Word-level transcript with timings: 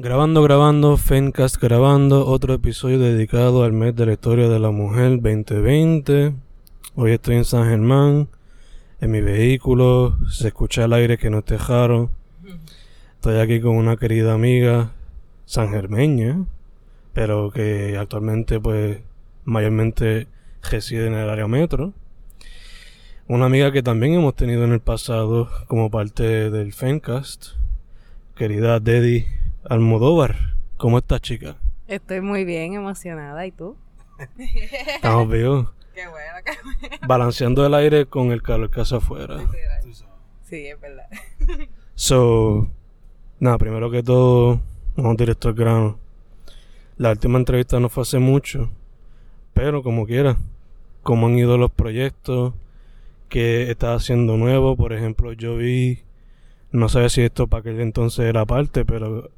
Grabando, 0.00 0.44
grabando, 0.44 0.96
Fencast 0.96 1.60
grabando, 1.60 2.24
otro 2.24 2.54
episodio 2.54 3.00
dedicado 3.00 3.64
al 3.64 3.72
mes 3.72 3.96
de 3.96 4.06
la 4.06 4.12
historia 4.12 4.48
de 4.48 4.60
la 4.60 4.70
mujer 4.70 5.20
2020. 5.20 6.34
Hoy 6.94 7.10
estoy 7.10 7.34
en 7.34 7.44
San 7.44 7.68
Germán, 7.68 8.28
en 9.00 9.10
mi 9.10 9.20
vehículo, 9.20 10.16
se 10.30 10.46
escucha 10.46 10.84
el 10.84 10.92
aire 10.92 11.18
que 11.18 11.30
no 11.30 11.38
es 11.38 11.46
tejaro. 11.46 12.12
Estoy 13.16 13.40
aquí 13.40 13.60
con 13.60 13.74
una 13.74 13.96
querida 13.96 14.34
amiga 14.34 14.92
sangermeña, 15.46 16.44
pero 17.12 17.50
que 17.50 17.96
actualmente 17.98 18.60
pues 18.60 19.00
mayormente 19.44 20.28
reside 20.70 21.08
en 21.08 21.14
el 21.14 21.28
área 21.28 21.48
metro. 21.48 21.92
Una 23.26 23.46
amiga 23.46 23.72
que 23.72 23.82
también 23.82 24.14
hemos 24.14 24.36
tenido 24.36 24.62
en 24.62 24.70
el 24.70 24.80
pasado 24.80 25.50
como 25.66 25.90
parte 25.90 26.50
del 26.50 26.72
Fencast, 26.72 27.46
querida 28.36 28.78
Dedi 28.78 29.26
Almodóvar. 29.68 30.34
¿Cómo 30.78 30.96
estás, 30.96 31.20
chica? 31.20 31.56
Estoy 31.88 32.22
muy 32.22 32.44
bien, 32.46 32.72
emocionada. 32.72 33.46
¿Y 33.46 33.52
tú? 33.52 33.76
Estamos 34.94 35.28
vivos. 35.30 35.68
Qué 35.94 36.08
bueno, 36.08 36.32
qué 36.42 36.52
bueno. 36.62 36.96
Balanceando 37.06 37.66
el 37.66 37.74
aire 37.74 38.06
con 38.06 38.32
el 38.32 38.40
calor 38.40 38.70
que 38.70 38.80
hace 38.80 38.96
afuera. 38.96 39.36
Sí, 40.44 40.66
es 40.68 40.80
verdad. 40.80 41.04
So, 41.94 42.68
nada, 43.40 43.58
primero 43.58 43.90
que 43.90 44.02
todo, 44.02 44.60
vamos 44.96 45.18
directo 45.18 45.48
al 45.48 45.54
grano. 45.54 45.98
La 46.96 47.10
última 47.10 47.38
entrevista 47.38 47.78
no 47.78 47.90
fue 47.90 48.04
hace 48.04 48.18
mucho, 48.18 48.70
pero 49.52 49.82
como 49.82 50.06
quiera, 50.06 50.38
cómo 51.02 51.26
han 51.26 51.38
ido 51.38 51.58
los 51.58 51.70
proyectos, 51.70 52.54
qué 53.28 53.70
estás 53.70 54.02
haciendo 54.02 54.38
nuevo. 54.38 54.76
Por 54.76 54.94
ejemplo, 54.94 55.32
yo 55.34 55.56
vi, 55.58 56.04
no 56.72 56.88
sé 56.88 57.06
si 57.10 57.20
esto 57.20 57.48
para 57.48 57.60
aquel 57.60 57.80
entonces 57.80 58.24
era 58.24 58.46
parte, 58.46 58.86
pero 58.86 59.30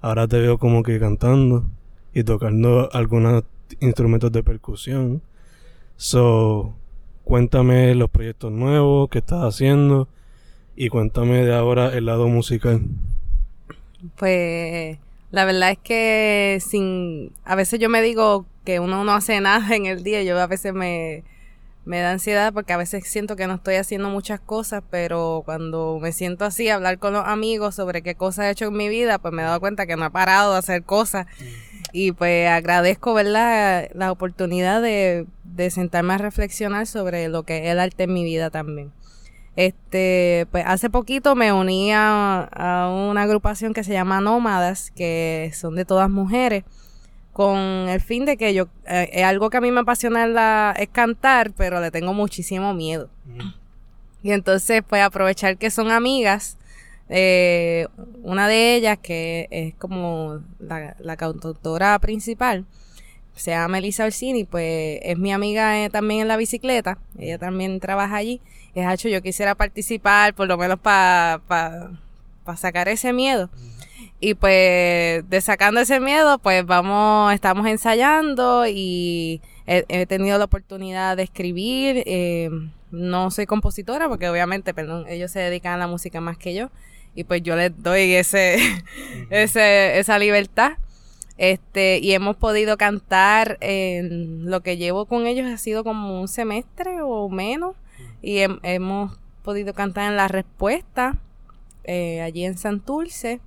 ahora 0.00 0.28
te 0.28 0.38
veo 0.38 0.58
como 0.58 0.82
que 0.82 0.98
cantando 0.98 1.64
y 2.12 2.24
tocando 2.24 2.88
algunos 2.92 3.44
instrumentos 3.80 4.32
de 4.32 4.42
percusión. 4.42 5.22
So, 5.96 6.74
cuéntame 7.24 7.94
los 7.94 8.10
proyectos 8.10 8.52
nuevos 8.52 9.08
que 9.10 9.18
estás 9.18 9.42
haciendo 9.42 10.08
y 10.76 10.88
cuéntame 10.88 11.44
de 11.44 11.54
ahora 11.54 11.96
el 11.96 12.06
lado 12.06 12.28
musical. 12.28 12.82
Pues 14.16 14.98
la 15.30 15.44
verdad 15.44 15.72
es 15.72 15.78
que 15.78 16.58
sin 16.60 17.32
a 17.44 17.54
veces 17.56 17.80
yo 17.80 17.88
me 17.88 18.00
digo 18.00 18.46
que 18.64 18.80
uno 18.80 19.04
no 19.04 19.12
hace 19.12 19.40
nada 19.40 19.74
en 19.74 19.86
el 19.86 20.02
día, 20.02 20.22
yo 20.22 20.38
a 20.38 20.46
veces 20.46 20.72
me 20.72 21.24
me 21.88 22.00
da 22.00 22.10
ansiedad 22.10 22.52
porque 22.52 22.74
a 22.74 22.76
veces 22.76 23.08
siento 23.08 23.34
que 23.34 23.46
no 23.46 23.54
estoy 23.54 23.76
haciendo 23.76 24.10
muchas 24.10 24.40
cosas, 24.40 24.82
pero 24.90 25.42
cuando 25.46 25.98
me 26.00 26.12
siento 26.12 26.44
así, 26.44 26.68
hablar 26.68 26.98
con 26.98 27.14
los 27.14 27.26
amigos 27.26 27.74
sobre 27.74 28.02
qué 28.02 28.14
cosas 28.14 28.44
he 28.44 28.50
hecho 28.50 28.66
en 28.66 28.76
mi 28.76 28.90
vida, 28.90 29.18
pues 29.18 29.32
me 29.32 29.40
he 29.40 29.44
dado 29.46 29.58
cuenta 29.58 29.86
que 29.86 29.96
no 29.96 30.04
he 30.04 30.10
parado 30.10 30.52
de 30.52 30.58
hacer 30.58 30.82
cosas. 30.82 31.26
Y 31.92 32.12
pues 32.12 32.46
agradezco, 32.46 33.14
¿verdad?, 33.14 33.88
la 33.94 34.12
oportunidad 34.12 34.82
de, 34.82 35.26
de 35.44 35.70
sentarme 35.70 36.12
a 36.12 36.18
reflexionar 36.18 36.86
sobre 36.86 37.28
lo 37.28 37.44
que 37.44 37.64
es 37.64 37.72
el 37.72 37.80
arte 37.80 38.02
en 38.02 38.12
mi 38.12 38.22
vida 38.22 38.50
también. 38.50 38.92
Este, 39.56 40.46
pues 40.50 40.64
hace 40.66 40.90
poquito 40.90 41.34
me 41.34 41.54
uní 41.54 41.90
a, 41.92 42.42
a 42.52 42.90
una 42.90 43.22
agrupación 43.22 43.72
que 43.72 43.82
se 43.82 43.94
llama 43.94 44.20
Nómadas, 44.20 44.90
que 44.90 45.50
son 45.54 45.74
de 45.74 45.86
todas 45.86 46.10
mujeres 46.10 46.64
con 47.38 47.56
el 47.88 48.00
fin 48.00 48.24
de 48.24 48.36
que 48.36 48.52
yo, 48.52 48.66
eh, 48.84 49.10
es 49.12 49.22
algo 49.22 49.48
que 49.48 49.58
a 49.58 49.60
mí 49.60 49.70
me 49.70 49.78
apasiona 49.78 50.26
la, 50.26 50.74
es 50.76 50.88
cantar, 50.88 51.52
pero 51.52 51.80
le 51.80 51.92
tengo 51.92 52.12
muchísimo 52.12 52.74
miedo. 52.74 53.10
Y 54.24 54.32
entonces, 54.32 54.82
pues 54.84 55.02
aprovechar 55.04 55.56
que 55.56 55.70
son 55.70 55.92
amigas, 55.92 56.58
eh, 57.08 57.86
una 58.24 58.48
de 58.48 58.74
ellas 58.74 58.98
que 59.00 59.46
es 59.52 59.72
como 59.76 60.40
la, 60.58 60.96
la 60.98 61.16
cantautora 61.16 61.96
principal, 62.00 62.64
se 63.36 63.52
llama 63.52 63.68
Melissa 63.68 64.04
Orsini, 64.04 64.42
pues 64.42 64.98
es 65.00 65.16
mi 65.16 65.32
amiga 65.32 65.84
eh, 65.84 65.90
también 65.90 66.22
en 66.22 66.26
la 66.26 66.38
bicicleta, 66.38 66.98
ella 67.20 67.38
también 67.38 67.78
trabaja 67.78 68.16
allí. 68.16 68.40
Es 68.74 68.92
hecho, 68.92 69.08
yo 69.08 69.22
quisiera 69.22 69.54
participar, 69.54 70.34
por 70.34 70.48
lo 70.48 70.58
menos 70.58 70.80
para 70.80 71.40
pa, 71.46 72.56
sacar 72.56 72.88
ese 72.88 73.12
miedo. 73.12 73.48
Y 74.20 74.34
pues, 74.34 75.28
de 75.30 75.40
sacando 75.40 75.80
ese 75.80 76.00
miedo, 76.00 76.38
pues 76.38 76.66
vamos, 76.66 77.32
estamos 77.32 77.66
ensayando 77.68 78.66
y 78.66 79.40
he, 79.66 79.84
he 79.88 80.06
tenido 80.06 80.38
la 80.38 80.44
oportunidad 80.46 81.16
de 81.16 81.22
escribir. 81.22 82.02
Eh, 82.06 82.50
no 82.90 83.30
soy 83.30 83.46
compositora 83.46 84.08
porque 84.08 84.28
obviamente, 84.28 84.74
perdón, 84.74 85.04
ellos 85.08 85.30
se 85.30 85.38
dedican 85.40 85.74
a 85.74 85.78
la 85.78 85.86
música 85.86 86.20
más 86.20 86.36
que 86.36 86.54
yo. 86.54 86.70
Y 87.14 87.24
pues 87.24 87.42
yo 87.42 87.54
les 87.56 87.72
doy 87.80 88.14
ese, 88.14 88.58
ese, 89.30 89.98
esa 89.98 90.18
libertad. 90.18 90.72
Este, 91.36 91.98
y 92.02 92.12
hemos 92.14 92.34
podido 92.36 92.76
cantar 92.76 93.58
en 93.60 94.50
lo 94.50 94.60
que 94.62 94.76
llevo 94.76 95.06
con 95.06 95.28
ellos 95.28 95.46
ha 95.46 95.56
sido 95.58 95.84
como 95.84 96.20
un 96.20 96.26
semestre 96.26 97.00
o 97.02 97.28
menos. 97.28 97.76
Y 98.20 98.38
hem- 98.38 98.58
hemos 98.64 99.16
podido 99.44 99.72
cantar 99.74 100.10
en 100.10 100.16
La 100.16 100.26
Respuesta, 100.26 101.18
eh, 101.84 102.20
allí 102.20 102.44
en 102.44 102.58
Santurce 102.58 103.40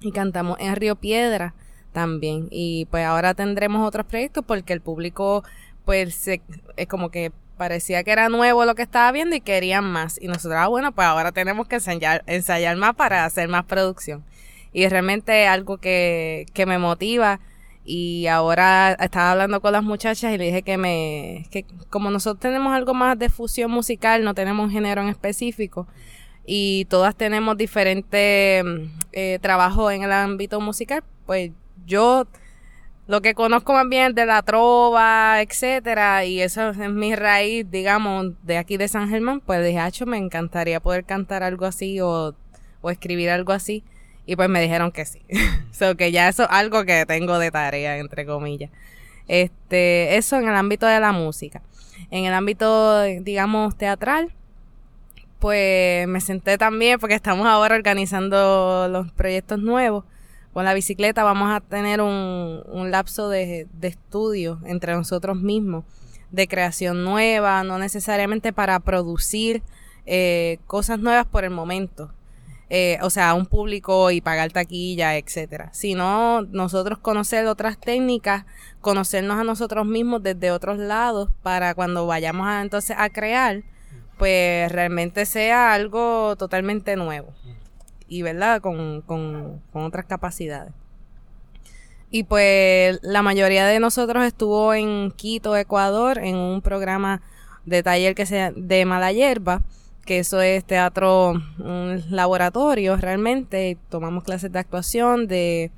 y 0.00 0.12
cantamos 0.12 0.58
en 0.60 0.76
Río 0.76 0.96
Piedra 0.96 1.54
también. 1.92 2.48
Y 2.50 2.86
pues 2.90 3.04
ahora 3.06 3.34
tendremos 3.34 3.86
otros 3.86 4.06
proyectos 4.06 4.44
porque 4.46 4.72
el 4.72 4.80
público 4.80 5.44
pues 5.84 6.14
se- 6.14 6.42
es 6.76 6.86
como 6.88 7.10
que 7.10 7.32
parecía 7.56 8.02
que 8.02 8.10
era 8.10 8.28
nuevo 8.28 8.64
lo 8.64 8.74
que 8.74 8.82
estaba 8.82 9.12
viendo 9.12 9.36
y 9.36 9.40
querían 9.40 9.84
más. 9.84 10.20
Y 10.20 10.26
nosotros, 10.28 10.54
ah, 10.60 10.66
bueno, 10.68 10.92
pues 10.92 11.06
ahora 11.06 11.32
tenemos 11.32 11.68
que 11.68 11.76
ensayar, 11.76 12.24
ensayar 12.26 12.76
más 12.76 12.94
para 12.94 13.24
hacer 13.24 13.48
más 13.48 13.64
producción. 13.64 14.24
Y 14.72 14.88
realmente 14.88 15.46
algo 15.46 15.78
que, 15.78 16.46
que 16.52 16.66
me 16.66 16.78
motiva. 16.78 17.40
Y 17.84 18.26
ahora 18.28 18.94
estaba 18.94 19.32
hablando 19.32 19.60
con 19.60 19.72
las 19.72 19.84
muchachas 19.84 20.32
y 20.32 20.38
le 20.38 20.46
dije 20.46 20.62
que 20.62 20.78
me, 20.78 21.46
que 21.50 21.64
como 21.90 22.10
nosotros 22.10 22.40
tenemos 22.40 22.72
algo 22.74 22.94
más 22.94 23.18
de 23.18 23.28
fusión 23.28 23.70
musical, 23.70 24.24
no 24.24 24.34
tenemos 24.34 24.64
un 24.66 24.72
género 24.72 25.02
en 25.02 25.10
específico, 25.10 25.86
y 26.46 26.86
todas 26.86 27.16
tenemos 27.16 27.56
diferentes 27.56 28.64
mm, 28.64 28.78
eh, 29.12 29.38
trabajos 29.40 29.92
en 29.92 30.02
el 30.02 30.12
ámbito 30.12 30.60
musical, 30.60 31.02
pues 31.26 31.50
yo 31.86 32.26
lo 33.06 33.20
que 33.20 33.34
conozco 33.34 33.72
más 33.74 33.88
bien 33.88 34.14
de 34.14 34.26
la 34.26 34.42
trova, 34.42 35.42
etcétera, 35.42 36.24
y 36.24 36.40
eso 36.40 36.70
es 36.70 36.78
mi 36.90 37.14
raíz, 37.14 37.70
digamos, 37.70 38.32
de 38.42 38.56
aquí 38.58 38.76
de 38.76 38.88
San 38.88 39.08
Germán, 39.10 39.40
pues 39.40 39.64
dije, 39.64 39.78
"Acho, 39.78 40.06
me 40.06 40.16
encantaría 40.16 40.80
poder 40.80 41.04
cantar 41.04 41.42
algo 41.42 41.66
así 41.66 42.00
o, 42.00 42.34
o 42.84 42.90
escribir 42.90 43.30
algo 43.30 43.52
así. 43.52 43.82
Y 44.26 44.36
pues 44.36 44.48
me 44.48 44.60
dijeron 44.60 44.92
que 44.92 45.04
sí. 45.06 45.22
so 45.72 45.96
que 45.96 46.12
ya 46.12 46.28
eso 46.28 46.44
es 46.44 46.48
algo 46.50 46.84
que 46.84 47.06
tengo 47.06 47.38
de 47.38 47.50
tarea, 47.50 47.96
entre 47.96 48.26
comillas. 48.26 48.70
Este, 49.26 50.16
eso 50.16 50.36
en 50.36 50.48
el 50.48 50.54
ámbito 50.54 50.86
de 50.86 51.00
la 51.00 51.12
música. 51.12 51.62
En 52.10 52.26
el 52.26 52.34
ámbito, 52.34 53.02
digamos, 53.02 53.76
teatral, 53.76 54.34
pues 55.44 56.08
me 56.08 56.22
senté 56.22 56.56
también 56.56 56.98
porque 56.98 57.14
estamos 57.14 57.46
ahora 57.46 57.74
organizando 57.74 58.88
los 58.88 59.12
proyectos 59.12 59.60
nuevos. 59.60 60.06
Con 60.54 60.64
la 60.64 60.72
bicicleta 60.72 61.22
vamos 61.22 61.54
a 61.54 61.60
tener 61.60 62.00
un, 62.00 62.62
un 62.66 62.90
lapso 62.90 63.28
de, 63.28 63.68
de 63.74 63.88
estudio 63.88 64.58
entre 64.64 64.94
nosotros 64.94 65.36
mismos, 65.36 65.84
de 66.30 66.48
creación 66.48 67.04
nueva, 67.04 67.62
no 67.62 67.78
necesariamente 67.78 68.54
para 68.54 68.80
producir 68.80 69.62
eh, 70.06 70.60
cosas 70.66 70.98
nuevas 70.98 71.26
por 71.26 71.44
el 71.44 71.50
momento. 71.50 72.10
Eh, 72.70 72.96
o 73.02 73.10
sea, 73.10 73.34
un 73.34 73.44
público 73.44 74.10
y 74.10 74.22
pagar 74.22 74.50
taquilla, 74.50 75.18
etcétera. 75.18 75.68
Sino 75.74 76.40
nosotros 76.40 76.98
conocer 77.00 77.44
otras 77.48 77.78
técnicas, 77.78 78.46
conocernos 78.80 79.38
a 79.38 79.44
nosotros 79.44 79.84
mismos 79.84 80.22
desde 80.22 80.52
otros 80.52 80.78
lados 80.78 81.28
para 81.42 81.74
cuando 81.74 82.06
vayamos 82.06 82.46
a, 82.46 82.62
entonces 82.62 82.96
a 82.98 83.10
crear, 83.10 83.62
pues 84.16 84.70
realmente 84.70 85.26
sea 85.26 85.72
algo 85.74 86.36
totalmente 86.36 86.96
nuevo. 86.96 87.32
Y 88.08 88.22
verdad 88.22 88.60
con, 88.60 89.00
con, 89.02 89.60
con 89.72 89.84
otras 89.84 90.06
capacidades. 90.06 90.72
Y 92.10 92.22
pues 92.22 93.00
la 93.02 93.22
mayoría 93.22 93.66
de 93.66 93.80
nosotros 93.80 94.24
estuvo 94.24 94.72
en 94.72 95.10
Quito, 95.10 95.56
Ecuador, 95.56 96.18
en 96.18 96.36
un 96.36 96.62
programa 96.62 97.22
de 97.64 97.82
taller 97.82 98.14
que 98.14 98.26
se 98.26 98.52
de 98.54 98.84
mala 98.84 99.10
hierba, 99.10 99.62
que 100.04 100.20
eso 100.20 100.40
es 100.40 100.64
teatro, 100.64 101.32
un 101.58 102.04
laboratorio 102.10 102.96
realmente, 102.96 103.78
tomamos 103.88 104.22
clases 104.22 104.52
de 104.52 104.58
actuación, 104.58 105.26
de, 105.26 105.72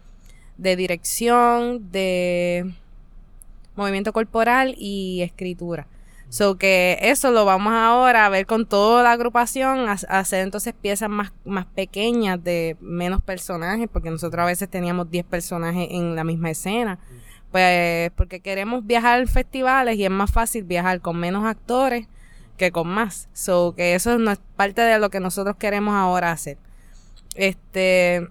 de 0.58 0.76
dirección, 0.76 1.90
de 1.90 2.70
movimiento 3.76 4.12
corporal 4.12 4.74
y 4.76 5.22
escritura. 5.22 5.86
So 6.28 6.58
que 6.58 6.98
eso 7.02 7.30
lo 7.30 7.44
vamos 7.44 7.72
ahora 7.72 8.26
a 8.26 8.28
ver 8.28 8.46
con 8.46 8.66
toda 8.66 9.02
la 9.02 9.12
agrupación, 9.12 9.88
a, 9.88 9.92
hacer 9.92 10.42
entonces 10.42 10.74
piezas 10.74 11.08
más, 11.08 11.32
más 11.44 11.66
pequeñas 11.66 12.42
de 12.42 12.76
menos 12.80 13.22
personajes, 13.22 13.88
porque 13.92 14.10
nosotros 14.10 14.42
a 14.42 14.46
veces 14.46 14.68
teníamos 14.68 15.10
10 15.10 15.24
personajes 15.24 15.88
en 15.90 16.16
la 16.16 16.24
misma 16.24 16.50
escena. 16.50 16.98
Pues 17.52 18.10
porque 18.16 18.40
queremos 18.40 18.84
viajar 18.86 19.22
a 19.22 19.26
festivales 19.26 19.96
y 19.96 20.04
es 20.04 20.10
más 20.10 20.30
fácil 20.30 20.64
viajar 20.64 21.00
con 21.00 21.16
menos 21.18 21.44
actores 21.44 22.06
que 22.56 22.72
con 22.72 22.88
más. 22.88 23.28
So 23.32 23.74
que 23.76 23.94
eso 23.94 24.12
es 24.12 24.18
no- 24.18 24.34
parte 24.56 24.82
de 24.82 24.98
lo 24.98 25.10
que 25.10 25.20
nosotros 25.20 25.56
queremos 25.56 25.94
ahora 25.94 26.32
hacer. 26.32 26.58
Este 27.34 28.28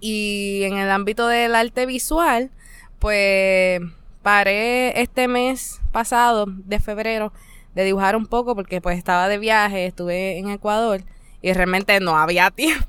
Y 0.00 0.62
en 0.64 0.78
el 0.78 0.90
ámbito 0.90 1.26
del 1.28 1.54
arte 1.54 1.86
visual, 1.86 2.50
pues 2.98 3.80
paré 4.22 5.00
este 5.00 5.28
mes 5.28 5.80
pasado, 5.92 6.46
de 6.48 6.80
febrero, 6.80 7.32
de 7.74 7.84
dibujar 7.84 8.16
un 8.16 8.26
poco 8.26 8.54
porque 8.54 8.80
pues 8.80 8.98
estaba 8.98 9.28
de 9.28 9.38
viaje, 9.38 9.86
estuve 9.86 10.38
en 10.38 10.50
Ecuador 10.50 11.02
y 11.42 11.52
realmente 11.52 11.98
no 12.00 12.16
había 12.16 12.50
tiempo. 12.52 12.86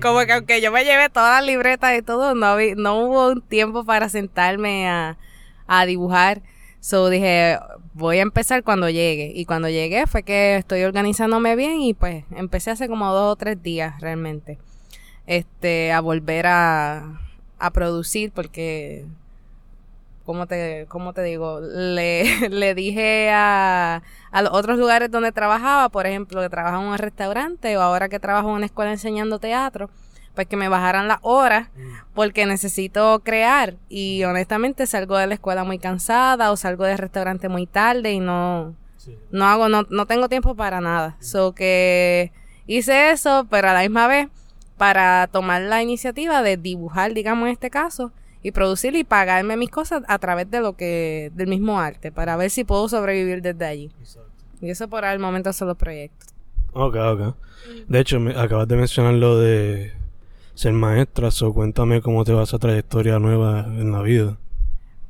Como 0.00 0.20
que 0.26 0.32
aunque 0.32 0.60
yo 0.60 0.70
me 0.70 0.84
llevé 0.84 1.08
todas 1.08 1.40
las 1.40 1.46
libretas 1.46 1.98
y 1.98 2.02
todo, 2.02 2.34
no, 2.34 2.56
no 2.76 2.98
hubo 2.98 3.28
un 3.28 3.42
tiempo 3.42 3.84
para 3.84 4.08
sentarme 4.08 4.88
a, 4.88 5.16
a 5.66 5.86
dibujar. 5.86 6.42
So 6.80 7.08
dije, 7.08 7.58
voy 7.94 8.18
a 8.18 8.22
empezar 8.22 8.62
cuando 8.62 8.90
llegue. 8.90 9.32
Y 9.34 9.46
cuando 9.46 9.70
llegué 9.70 10.06
fue 10.06 10.22
que 10.22 10.56
estoy 10.56 10.82
organizándome 10.84 11.56
bien 11.56 11.80
y 11.80 11.94
pues 11.94 12.24
empecé 12.36 12.70
hace 12.70 12.88
como 12.88 13.10
dos 13.12 13.32
o 13.32 13.36
tres 13.36 13.62
días 13.62 13.98
realmente. 14.00 14.58
Este, 15.26 15.90
a 15.92 16.00
volver 16.00 16.46
a, 16.46 17.18
a 17.58 17.70
producir 17.70 18.30
porque 18.32 19.06
¿cómo 20.24 20.46
te, 20.46 20.86
cómo 20.88 21.12
te 21.12 21.22
digo? 21.22 21.60
Le, 21.60 22.48
le 22.50 22.74
dije 22.74 23.30
a, 23.32 24.02
a 24.30 24.42
los 24.42 24.52
otros 24.52 24.78
lugares 24.78 25.10
donde 25.10 25.32
trabajaba, 25.32 25.88
por 25.88 26.06
ejemplo, 26.06 26.40
que 26.40 26.48
trabajaba 26.48 26.82
en 26.82 26.90
un 26.90 26.98
restaurante 26.98 27.76
o 27.76 27.82
ahora 27.82 28.08
que 28.08 28.18
trabajo 28.18 28.48
en 28.50 28.56
una 28.56 28.66
escuela 28.66 28.92
enseñando 28.92 29.38
teatro, 29.38 29.90
pues 30.34 30.48
que 30.48 30.56
me 30.56 30.68
bajaran 30.68 31.08
las 31.08 31.18
horas 31.22 31.68
mm. 31.76 32.12
porque 32.14 32.46
necesito 32.46 33.20
crear 33.20 33.76
y 33.88 34.24
honestamente 34.24 34.86
salgo 34.86 35.16
de 35.16 35.28
la 35.28 35.34
escuela 35.34 35.64
muy 35.64 35.78
cansada 35.78 36.50
o 36.50 36.56
salgo 36.56 36.84
del 36.84 36.98
restaurante 36.98 37.48
muy 37.48 37.66
tarde 37.66 38.12
y 38.12 38.20
no, 38.20 38.74
no 39.30 39.46
hago, 39.46 39.68
no, 39.68 39.86
no 39.90 40.06
tengo 40.06 40.28
tiempo 40.28 40.54
para 40.54 40.80
nada. 40.80 41.16
Mm. 41.20 41.22
So 41.22 41.54
que 41.54 42.32
hice 42.66 43.10
eso, 43.10 43.46
pero 43.50 43.68
a 43.68 43.74
la 43.74 43.80
misma 43.80 44.08
vez 44.08 44.28
para 44.76 45.28
tomar 45.28 45.62
la 45.62 45.82
iniciativa 45.82 46.42
de 46.42 46.56
dibujar, 46.56 47.14
digamos 47.14 47.46
en 47.46 47.52
este 47.52 47.70
caso, 47.70 48.10
y 48.44 48.52
producir 48.52 48.94
y 48.94 49.04
pagarme 49.04 49.56
mis 49.56 49.70
cosas 49.70 50.02
a 50.06 50.18
través 50.18 50.50
de 50.50 50.60
lo 50.60 50.76
que 50.76 51.32
del 51.34 51.48
mismo 51.48 51.80
arte 51.80 52.12
para 52.12 52.36
ver 52.36 52.50
si 52.50 52.62
puedo 52.62 52.90
sobrevivir 52.90 53.40
desde 53.40 53.64
allí. 53.64 53.90
Y 54.60 54.68
eso 54.68 54.86
por 54.86 55.02
el 55.06 55.18
momento 55.18 55.50
son 55.54 55.68
los 55.68 55.78
proyectos. 55.78 56.28
Ok, 56.74 56.94
ok. 56.94 57.34
De 57.88 58.00
hecho, 58.00 58.20
me, 58.20 58.38
acabas 58.38 58.68
de 58.68 58.76
mencionar 58.76 59.14
lo 59.14 59.38
de 59.38 59.94
ser 60.54 60.74
maestra, 60.74 61.30
o 61.40 61.54
cuéntame 61.54 62.02
cómo 62.02 62.22
te 62.24 62.34
va 62.34 62.42
esa 62.42 62.58
trayectoria 62.58 63.18
nueva 63.18 63.60
en 63.60 63.90
la 63.90 64.02
vida. 64.02 64.36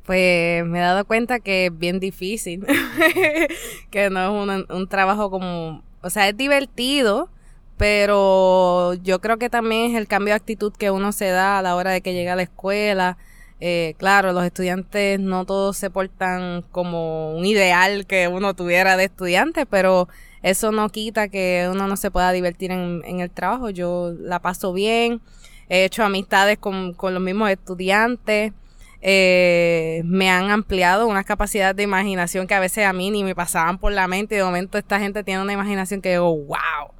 Pues 0.05 0.65
me 0.65 0.79
he 0.79 0.81
dado 0.81 1.03
cuenta 1.03 1.41
que 1.41 1.65
es 1.65 1.77
bien 1.77 1.99
difícil, 1.99 2.65
que 3.91 4.09
no 4.09 4.23
es 4.23 4.29
un, 4.29 4.65
un 4.73 4.87
trabajo 4.87 5.29
como, 5.29 5.83
o 6.01 6.09
sea, 6.09 6.29
es 6.29 6.37
divertido, 6.37 7.29
pero 7.77 8.93
yo 8.95 9.19
creo 9.19 9.37
que 9.37 9.49
también 9.49 9.91
es 9.91 9.97
el 9.97 10.07
cambio 10.07 10.33
de 10.33 10.37
actitud 10.37 10.73
que 10.73 10.91
uno 10.91 11.11
se 11.11 11.27
da 11.29 11.59
a 11.59 11.61
la 11.61 11.75
hora 11.75 11.91
de 11.91 12.01
que 12.01 12.13
llega 12.13 12.33
a 12.33 12.35
la 12.35 12.43
escuela. 12.43 13.17
Eh, 13.61 13.95
claro, 13.97 14.33
los 14.33 14.45
estudiantes 14.45 15.19
no 15.19 15.45
todos 15.45 15.77
se 15.77 15.89
portan 15.89 16.63
como 16.71 17.35
un 17.35 17.45
ideal 17.45 18.05
que 18.05 18.27
uno 18.27 18.53
tuviera 18.53 18.97
de 18.97 19.05
estudiante, 19.05 19.65
pero 19.65 20.07
eso 20.43 20.71
no 20.71 20.89
quita 20.89 21.27
que 21.29 21.67
uno 21.71 21.87
no 21.87 21.97
se 21.97 22.11
pueda 22.11 22.31
divertir 22.31 22.71
en, 22.71 23.01
en 23.05 23.19
el 23.19 23.31
trabajo. 23.31 23.69
Yo 23.69 24.13
la 24.19 24.39
paso 24.39 24.73
bien, 24.73 25.21
he 25.69 25.85
hecho 25.85 26.03
amistades 26.03 26.57
con, 26.57 26.93
con 26.93 27.13
los 27.13 27.23
mismos 27.23 27.49
estudiantes. 27.49 28.53
Eh, 29.01 30.01
me 30.05 30.31
han 30.31 30.49
ampliado 30.49 31.05
una 31.07 31.23
capacidad 31.23 31.75
de 31.75 31.83
imaginación 31.83 32.47
que 32.47 32.55
a 32.55 32.59
veces 32.59 32.85
a 32.85 32.93
mí 32.93 33.11
ni 33.11 33.23
me 33.23 33.35
pasaban 33.35 33.77
por 33.77 33.91
la 33.91 34.07
mente 34.07 34.33
y 34.33 34.37
de 34.39 34.43
momento 34.43 34.77
esta 34.77 34.99
gente 34.99 35.23
tiene 35.23 35.41
una 35.43 35.53
imaginación 35.53 36.01
que 36.01 36.11
digo, 36.11 36.35
wow, 36.35 36.91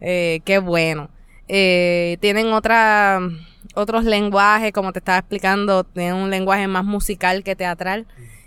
eh, 0.00 0.40
qué 0.44 0.58
bueno. 0.58 1.10
Eh, 1.48 2.18
tienen 2.20 2.52
otra, 2.52 3.20
otros 3.74 4.04
lenguajes, 4.04 4.72
como 4.72 4.92
te 4.92 5.00
estaba 5.00 5.18
explicando, 5.18 5.84
tienen 5.84 6.14
un 6.14 6.30
lenguaje 6.30 6.66
más 6.68 6.84
musical 6.84 7.42
que 7.42 7.56
teatral. 7.56 8.06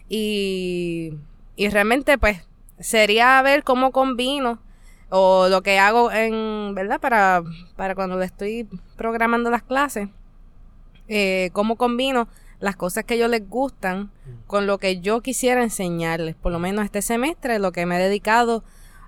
Y, 0.10 1.14
y 1.56 1.70
realmente, 1.70 2.18
pues, 2.18 2.46
sería 2.80 3.42
ver 3.42 3.64
cómo 3.64 3.92
combino 3.92 4.60
o 5.10 5.48
lo 5.48 5.62
que 5.62 5.78
hago 5.78 6.12
en, 6.12 6.74
¿verdad? 6.74 7.00
Para, 7.00 7.44
para 7.76 7.94
cuando 7.94 8.18
le 8.18 8.26
estoy 8.26 8.68
programando 8.96 9.52
las 9.52 9.62
clases, 9.62 10.10
eh, 11.08 11.50
cómo 11.54 11.76
combino 11.76 12.28
las 12.60 12.76
cosas 12.76 13.04
que 13.04 13.16
ellos 13.16 13.30
les 13.30 13.48
gustan 13.48 14.10
con 14.48 14.66
lo 14.66 14.78
que 14.78 15.02
yo 15.02 15.22
quisiera 15.22 15.62
enseñarles. 15.62 16.36
Por 16.36 16.52
lo 16.52 16.60
menos 16.60 16.86
este 16.86 17.02
semestre, 17.02 17.60
lo 17.60 17.72
que 17.72 17.86
me 17.86 17.98
he 17.98 18.00
dedicado 18.00 18.64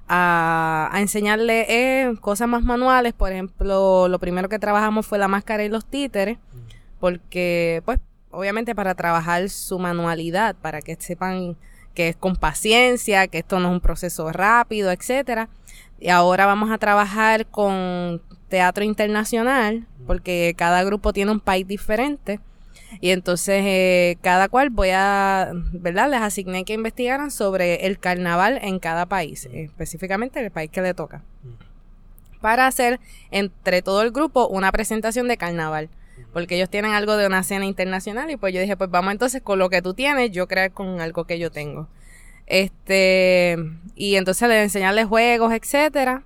a, 0.07 0.89
a 0.91 1.01
enseñarle 1.01 1.65
eh, 1.69 2.13
cosas 2.21 2.47
más 2.47 2.63
manuales. 2.63 3.13
Por 3.13 3.31
ejemplo, 3.31 4.07
lo 4.07 4.19
primero 4.19 4.49
que 4.49 4.59
trabajamos 4.59 5.05
fue 5.05 5.17
la 5.17 5.27
máscara 5.27 5.63
y 5.63 5.69
los 5.69 5.85
títeres, 5.85 6.37
porque, 6.99 7.81
pues, 7.85 7.99
obviamente 8.31 8.75
para 8.75 8.95
trabajar 8.95 9.49
su 9.49 9.79
manualidad, 9.79 10.55
para 10.55 10.81
que 10.81 10.95
sepan 10.99 11.55
que 11.93 12.09
es 12.09 12.17
con 12.17 12.35
paciencia, 12.35 13.27
que 13.27 13.39
esto 13.39 13.59
no 13.59 13.69
es 13.69 13.73
un 13.73 13.79
proceso 13.79 14.31
rápido, 14.31 14.91
etcétera. 14.91 15.49
Y 15.99 16.09
ahora 16.09 16.45
vamos 16.45 16.69
a 16.69 16.77
trabajar 16.77 17.45
con 17.47 18.21
teatro 18.49 18.83
internacional, 18.83 19.87
porque 20.05 20.53
cada 20.57 20.83
grupo 20.83 21.13
tiene 21.13 21.31
un 21.31 21.39
país 21.39 21.65
diferente. 21.65 22.41
Y 23.01 23.11
entonces 23.11 23.61
eh, 23.65 24.17
cada 24.21 24.47
cual 24.49 24.69
voy 24.69 24.89
a, 24.91 25.51
¿verdad? 25.73 26.09
Les 26.09 26.21
asigné 26.21 26.65
que 26.65 26.73
investigaran 26.73 27.31
sobre 27.31 27.85
el 27.87 27.99
carnaval 27.99 28.59
en 28.61 28.79
cada 28.79 29.05
país, 29.05 29.47
específicamente 29.51 30.39
el 30.39 30.51
país 30.51 30.71
que 30.71 30.81
le 30.81 30.93
toca. 30.93 31.23
Para 32.41 32.67
hacer 32.67 32.99
entre 33.31 33.81
todo 33.81 34.01
el 34.01 34.11
grupo 34.11 34.47
una 34.47 34.71
presentación 34.71 35.27
de 35.27 35.37
carnaval. 35.37 35.89
Porque 36.31 36.55
ellos 36.55 36.69
tienen 36.69 36.91
algo 36.91 37.17
de 37.17 37.27
una 37.27 37.43
cena 37.43 37.65
internacional 37.65 38.29
y 38.29 38.37
pues 38.37 38.53
yo 38.53 38.61
dije, 38.61 38.77
pues 38.77 38.89
vamos 38.89 39.11
entonces 39.11 39.41
con 39.41 39.59
lo 39.59 39.69
que 39.69 39.81
tú 39.81 39.93
tienes, 39.93 40.31
yo 40.31 40.47
crear 40.47 40.71
con 40.71 41.01
algo 41.01 41.25
que 41.25 41.39
yo 41.39 41.51
tengo. 41.51 41.87
Este, 42.45 43.57
y 43.95 44.15
entonces 44.15 44.47
les 44.47 44.63
enseñarles 44.63 45.07
juegos, 45.07 45.53
etcétera 45.53 46.23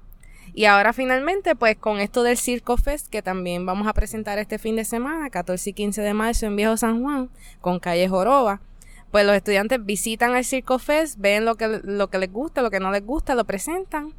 y 0.53 0.65
ahora 0.65 0.93
finalmente, 0.93 1.55
pues 1.55 1.77
con 1.77 1.99
esto 1.99 2.23
del 2.23 2.37
Circo 2.37 2.77
Fest, 2.77 3.07
que 3.07 3.21
también 3.21 3.65
vamos 3.65 3.87
a 3.87 3.93
presentar 3.93 4.39
este 4.39 4.57
fin 4.57 4.75
de 4.75 4.85
semana, 4.85 5.29
14 5.29 5.69
y 5.69 5.73
15 5.73 6.01
de 6.01 6.13
marzo 6.13 6.45
en 6.45 6.55
Viejo 6.55 6.77
San 6.77 7.01
Juan, 7.01 7.29
con 7.61 7.79
Calle 7.79 8.07
Joroba, 8.07 8.61
pues 9.11 9.25
los 9.25 9.35
estudiantes 9.35 9.83
visitan 9.83 10.35
el 10.35 10.45
Circo 10.45 10.79
Fest, 10.79 11.19
ven 11.19 11.45
lo 11.45 11.55
que, 11.55 11.81
lo 11.83 12.09
que 12.09 12.19
les 12.19 12.31
gusta, 12.31 12.61
lo 12.61 12.69
que 12.69 12.79
no 12.79 12.91
les 12.91 13.05
gusta, 13.05 13.35
lo 13.35 13.43
presentan. 13.45 14.13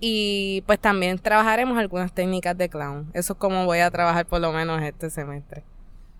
Y 0.00 0.64
pues 0.66 0.80
también 0.80 1.18
trabajaremos 1.18 1.78
algunas 1.78 2.12
técnicas 2.12 2.58
de 2.58 2.68
clown. 2.68 3.08
Eso 3.14 3.34
es 3.34 3.38
como 3.38 3.66
voy 3.66 3.78
a 3.78 3.90
trabajar 3.92 4.26
por 4.26 4.40
lo 4.40 4.50
menos 4.50 4.82
este 4.82 5.10
semestre. 5.10 5.62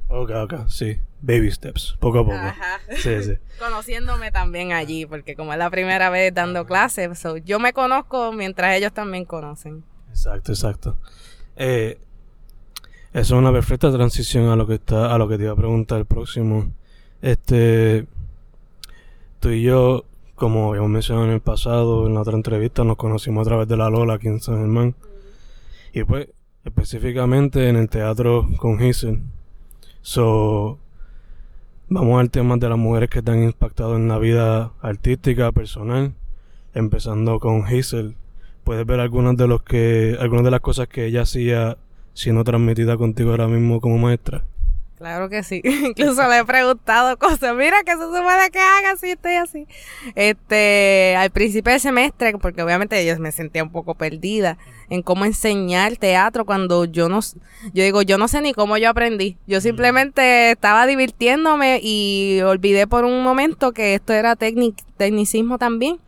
Ok, 0.09 0.31
ok, 0.31 0.55
sí. 0.69 1.01
Baby 1.25 1.53
steps, 1.53 1.97
poco 2.01 2.19
a 2.19 2.25
poco. 2.25 2.37
Ajá. 2.37 2.81
Sí, 2.97 3.23
sí. 3.23 3.35
Conociéndome 3.61 4.33
también 4.33 4.73
allí, 4.73 5.07
porque 5.07 5.37
como 5.37 5.53
es 5.53 5.59
la 5.59 5.71
primera 5.71 6.11
vez 6.11 6.35
dando 6.35 6.67
clases, 6.67 7.11
yo 7.45 7.61
me 7.61 7.73
conozco 7.73 8.33
mientras 8.33 8.77
ellos 8.77 8.93
también 8.93 9.25
conocen. 9.25 9.85
Exacto, 10.11 10.51
exacto. 10.51 10.99
Eh, 11.57 11.99
eso 13.13 13.35
es 13.35 13.39
una 13.39 13.53
perfecta 13.53 13.93
transición 13.93 14.49
a 14.49 14.57
lo 14.57 14.67
que 14.67 14.75
está, 14.75 15.15
a 15.15 15.19
lo 15.19 15.29
que 15.29 15.37
te 15.37 15.45
iba 15.45 15.53
a 15.53 15.57
preguntar 15.57 15.99
el 15.99 16.07
próximo. 16.07 16.73
Este, 17.21 18.07
tú 19.39 19.51
y 19.51 19.63
yo, 19.63 20.05
como 20.35 20.71
habíamos 20.71 20.91
mencionado 20.91 21.27
en 21.27 21.35
el 21.35 21.41
pasado, 21.41 22.09
en 22.09 22.15
la 22.15 22.23
otra 22.23 22.35
entrevista, 22.35 22.83
nos 22.83 22.97
conocimos 22.97 23.47
a 23.47 23.51
través 23.51 23.69
de 23.69 23.77
la 23.77 23.91
Lola 23.91 24.15
aquí 24.15 24.27
en 24.27 24.41
San 24.41 24.57
Germán. 24.59 24.97
Y 25.93 26.03
pues, 26.03 26.29
específicamente 26.65 27.69
en 27.69 27.77
el 27.77 27.89
teatro 27.89 28.49
con 28.59 28.79
Giselle 28.79 29.21
So, 30.03 30.79
vamos 31.93 32.21
al 32.21 32.31
tema 32.31 32.57
de 32.57 32.69
las 32.69 32.79
mujeres 32.79 33.11
que 33.11 33.21
te 33.21 33.31
han 33.31 33.43
impactado 33.43 33.97
en 33.97 34.09
la 34.09 34.19
vida 34.19 34.73
artística, 34.81 35.53
personal, 35.53 36.15
empezando 36.75 37.39
con 37.39 37.65
Hazel. 37.67 38.15
Puedes 38.65 38.87
ver 38.87 39.01
algunas 39.01 39.37
de 39.37 39.47
los 39.47 39.63
que, 39.63 40.17
algunas 40.19 40.45
de 40.45 40.51
las 40.51 40.61
cosas 40.61 40.89
que 40.89 41.07
ella 41.07 41.23
hacía 41.23 41.77
siendo 42.15 42.45
transmitida 42.45 42.97
contigo 42.97 43.31
ahora 43.31 43.49
mismo 43.49 43.81
como 43.81 43.99
maestra. 43.99 44.43
Claro 45.03 45.29
que 45.29 45.43
sí. 45.43 45.61
Incluso 45.65 46.29
le 46.29 46.39
he 46.39 46.45
preguntado 46.45 47.19
cosas. 47.19 47.57
Mira, 47.57 47.83
que 47.83 47.91
se 47.91 47.99
supone 47.99 48.51
que 48.53 48.61
haga 48.61 48.97
si 48.97 49.11
estoy 49.11 49.35
así. 49.35 49.67
Este, 50.15 51.17
al 51.19 51.31
principio 51.31 51.73
del 51.73 51.81
semestre, 51.81 52.39
porque 52.39 52.63
obviamente 52.63 53.05
yo 53.05 53.19
me 53.19 53.33
sentía 53.33 53.65
un 53.65 53.73
poco 53.73 53.97
perdida 53.97 54.59
en 54.91 55.03
cómo 55.03 55.25
enseñar 55.25 55.97
teatro 55.97 56.45
cuando 56.45 56.85
yo 56.85 57.09
no, 57.09 57.19
yo 57.75 57.83
digo, 57.83 58.03
yo 58.03 58.17
no 58.17 58.29
sé 58.29 58.43
ni 58.43 58.55
cómo 58.55 58.77
yo 58.77 58.91
aprendí. 58.91 59.37
Yo 59.49 59.61
simplemente 59.61 60.53
estaba 60.53 60.87
divirtiéndome 60.87 61.81
y 61.83 62.41
olvidé 62.43 62.87
por 62.87 63.05
un 63.05 63.25
momento 63.25 63.73
que 63.73 63.95
esto 63.95 64.13
era 64.13 64.37
tecnicismo 64.37 65.59
también 65.59 65.99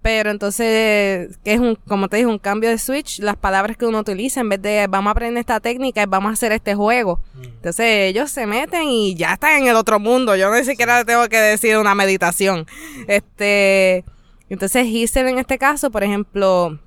pero 0.00 0.30
entonces, 0.30 1.38
que 1.44 1.54
es 1.54 1.60
un, 1.60 1.74
como 1.74 2.08
te 2.08 2.18
dije, 2.18 2.26
un 2.26 2.38
cambio 2.38 2.70
de 2.70 2.78
switch, 2.78 3.18
las 3.18 3.36
palabras 3.36 3.76
que 3.76 3.84
uno 3.84 3.98
utiliza, 3.98 4.40
en 4.40 4.48
vez 4.48 4.62
de 4.62 4.86
vamos 4.88 5.10
a 5.10 5.12
aprender 5.12 5.40
esta 5.40 5.58
técnica, 5.58 6.06
vamos 6.06 6.30
a 6.30 6.32
hacer 6.34 6.52
este 6.52 6.74
juego. 6.74 7.20
Mm. 7.34 7.44
Entonces 7.44 7.86
ellos 7.86 8.30
se 8.30 8.46
meten 8.46 8.84
y 8.84 9.16
ya 9.16 9.34
están 9.34 9.62
en 9.62 9.66
el 9.68 9.76
otro 9.76 9.98
mundo. 9.98 10.36
Yo 10.36 10.54
ni 10.54 10.64
siquiera 10.64 11.04
tengo 11.04 11.28
que 11.28 11.38
decir 11.38 11.76
una 11.78 11.94
meditación. 11.96 12.66
Este, 13.08 14.04
entonces 14.48 14.86
Giselle 14.86 15.30
en 15.30 15.38
este 15.38 15.58
caso, 15.58 15.90
por 15.90 16.04
ejemplo, 16.04 16.78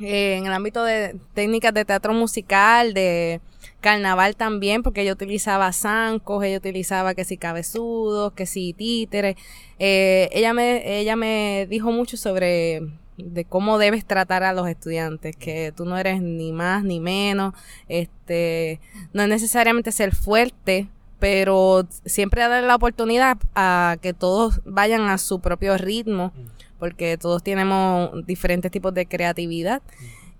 eh, 0.00 0.36
en 0.36 0.46
el 0.46 0.52
ámbito 0.52 0.84
de 0.84 1.16
técnicas 1.32 1.72
de 1.72 1.84
teatro 1.84 2.12
musical, 2.12 2.92
de 2.92 3.40
carnaval 3.80 4.36
también, 4.36 4.82
porque 4.82 5.02
ella 5.02 5.12
utilizaba 5.12 5.72
zancos, 5.72 6.44
ella 6.44 6.58
utilizaba 6.58 7.14
que 7.14 7.24
si 7.24 7.36
cabezudos, 7.36 8.32
que 8.32 8.46
si 8.46 8.72
títeres. 8.72 9.36
Eh, 9.78 10.28
ella 10.32 10.52
me, 10.52 10.98
ella 11.00 11.16
me 11.16 11.66
dijo 11.68 11.92
mucho 11.92 12.16
sobre 12.16 12.82
de 13.16 13.44
cómo 13.44 13.78
debes 13.78 14.04
tratar 14.04 14.42
a 14.42 14.52
los 14.52 14.68
estudiantes, 14.68 15.36
que 15.36 15.72
tú 15.76 15.84
no 15.84 15.96
eres 15.96 16.20
ni 16.20 16.52
más 16.52 16.84
ni 16.84 17.00
menos, 17.00 17.54
este, 17.88 18.80
no 19.12 19.22
es 19.22 19.28
necesariamente 19.28 19.92
ser 19.92 20.14
fuerte, 20.14 20.88
pero 21.18 21.86
siempre 22.04 22.42
darle 22.42 22.66
la 22.66 22.74
oportunidad 22.74 23.38
a 23.54 23.96
que 24.02 24.12
todos 24.12 24.60
vayan 24.64 25.02
a 25.02 25.18
su 25.18 25.40
propio 25.40 25.78
ritmo, 25.78 26.32
porque 26.78 27.16
todos 27.16 27.42
tenemos 27.42 28.26
diferentes 28.26 28.70
tipos 28.70 28.92
de 28.92 29.06
creatividad. 29.06 29.80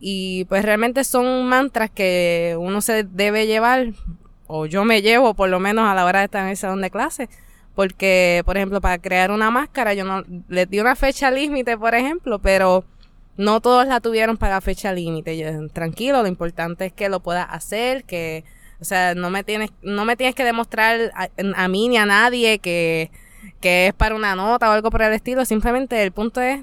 Y 0.06 0.44
pues 0.50 0.62
realmente 0.62 1.02
son 1.02 1.46
mantras 1.46 1.90
que 1.90 2.56
uno 2.58 2.82
se 2.82 3.04
debe 3.04 3.46
llevar, 3.46 3.94
o 4.46 4.66
yo 4.66 4.84
me 4.84 5.00
llevo 5.00 5.32
por 5.32 5.48
lo 5.48 5.60
menos 5.60 5.88
a 5.88 5.94
la 5.94 6.04
hora 6.04 6.18
de 6.18 6.26
estar 6.26 6.44
en 6.44 6.50
el 6.50 6.58
salón 6.58 6.82
de 6.82 6.90
clase, 6.90 7.30
porque, 7.74 8.42
por 8.44 8.58
ejemplo, 8.58 8.82
para 8.82 8.98
crear 8.98 9.30
una 9.30 9.50
máscara, 9.50 9.94
yo 9.94 10.04
no 10.04 10.22
les 10.50 10.68
di 10.68 10.78
una 10.78 10.94
fecha 10.94 11.30
límite, 11.30 11.78
por 11.78 11.94
ejemplo, 11.94 12.38
pero 12.38 12.84
no 13.38 13.62
todos 13.62 13.86
la 13.86 14.00
tuvieron 14.00 14.36
para 14.36 14.60
fecha 14.60 14.92
límite. 14.92 15.70
Tranquilo, 15.72 16.20
lo 16.20 16.28
importante 16.28 16.84
es 16.84 16.92
que 16.92 17.08
lo 17.08 17.20
puedas 17.20 17.46
hacer, 17.48 18.04
que, 18.04 18.44
o 18.80 18.84
sea, 18.84 19.14
no 19.14 19.30
me 19.30 19.42
tienes, 19.42 19.70
no 19.80 20.04
me 20.04 20.16
tienes 20.16 20.34
que 20.34 20.44
demostrar 20.44 21.12
a, 21.14 21.68
mí 21.68 21.88
ni 21.88 21.96
a 21.96 22.04
nadie 22.04 22.58
que, 22.58 23.10
que 23.62 23.86
es 23.86 23.94
para 23.94 24.14
una 24.14 24.36
nota 24.36 24.68
o 24.68 24.72
algo 24.72 24.90
por 24.90 25.00
el 25.00 25.14
estilo. 25.14 25.46
Simplemente 25.46 26.02
el 26.02 26.12
punto 26.12 26.42
es, 26.42 26.60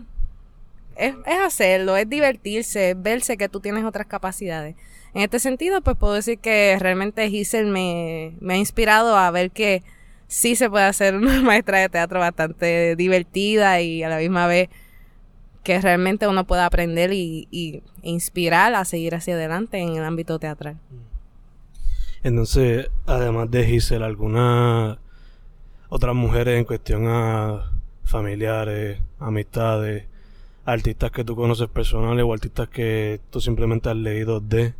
es, 0.95 1.15
es 1.25 1.39
hacerlo, 1.39 1.97
es 1.97 2.09
divertirse, 2.09 2.91
es 2.91 3.01
verse 3.01 3.37
que 3.37 3.49
tú 3.49 3.59
tienes 3.59 3.83
otras 3.85 4.07
capacidades. 4.07 4.75
En 5.13 5.21
este 5.21 5.39
sentido, 5.39 5.81
pues 5.81 5.97
puedo 5.97 6.13
decir 6.13 6.39
que 6.39 6.77
realmente 6.79 7.29
Giselle 7.29 7.69
me, 7.69 8.35
me 8.39 8.53
ha 8.53 8.57
inspirado 8.57 9.17
a 9.17 9.29
ver 9.31 9.51
que 9.51 9.83
sí 10.27 10.55
se 10.55 10.69
puede 10.69 10.85
hacer 10.85 11.15
una 11.17 11.41
maestra 11.41 11.79
de 11.79 11.89
teatro 11.89 12.19
bastante 12.19 12.95
divertida 12.95 13.81
y 13.81 14.03
a 14.03 14.09
la 14.09 14.17
misma 14.17 14.47
vez 14.47 14.69
que 15.63 15.79
realmente 15.79 16.27
uno 16.27 16.45
pueda 16.47 16.65
aprender 16.65 17.11
y, 17.13 17.83
inspirar 18.03 18.73
a 18.73 18.83
seguir 18.83 19.13
hacia 19.13 19.35
adelante 19.35 19.77
en 19.77 19.95
el 19.95 20.03
ámbito 20.03 20.39
teatral. 20.39 20.79
Entonces, 22.23 22.89
además 23.05 23.51
de 23.51 23.65
Giselle, 23.65 24.05
¿alguna 24.05 24.97
otras 25.89 26.15
mujeres 26.15 26.57
en 26.57 26.65
cuestión 26.65 27.05
a 27.07 27.71
familiares, 28.03 28.99
amistades, 29.19 30.05
artistas 30.65 31.11
que 31.11 31.23
tú 31.23 31.35
conoces 31.35 31.67
personales 31.67 32.25
o 32.25 32.33
artistas 32.33 32.69
que 32.69 33.19
tú 33.29 33.41
simplemente 33.41 33.89
has 33.89 33.95
leído 33.95 34.39
de? 34.39 34.73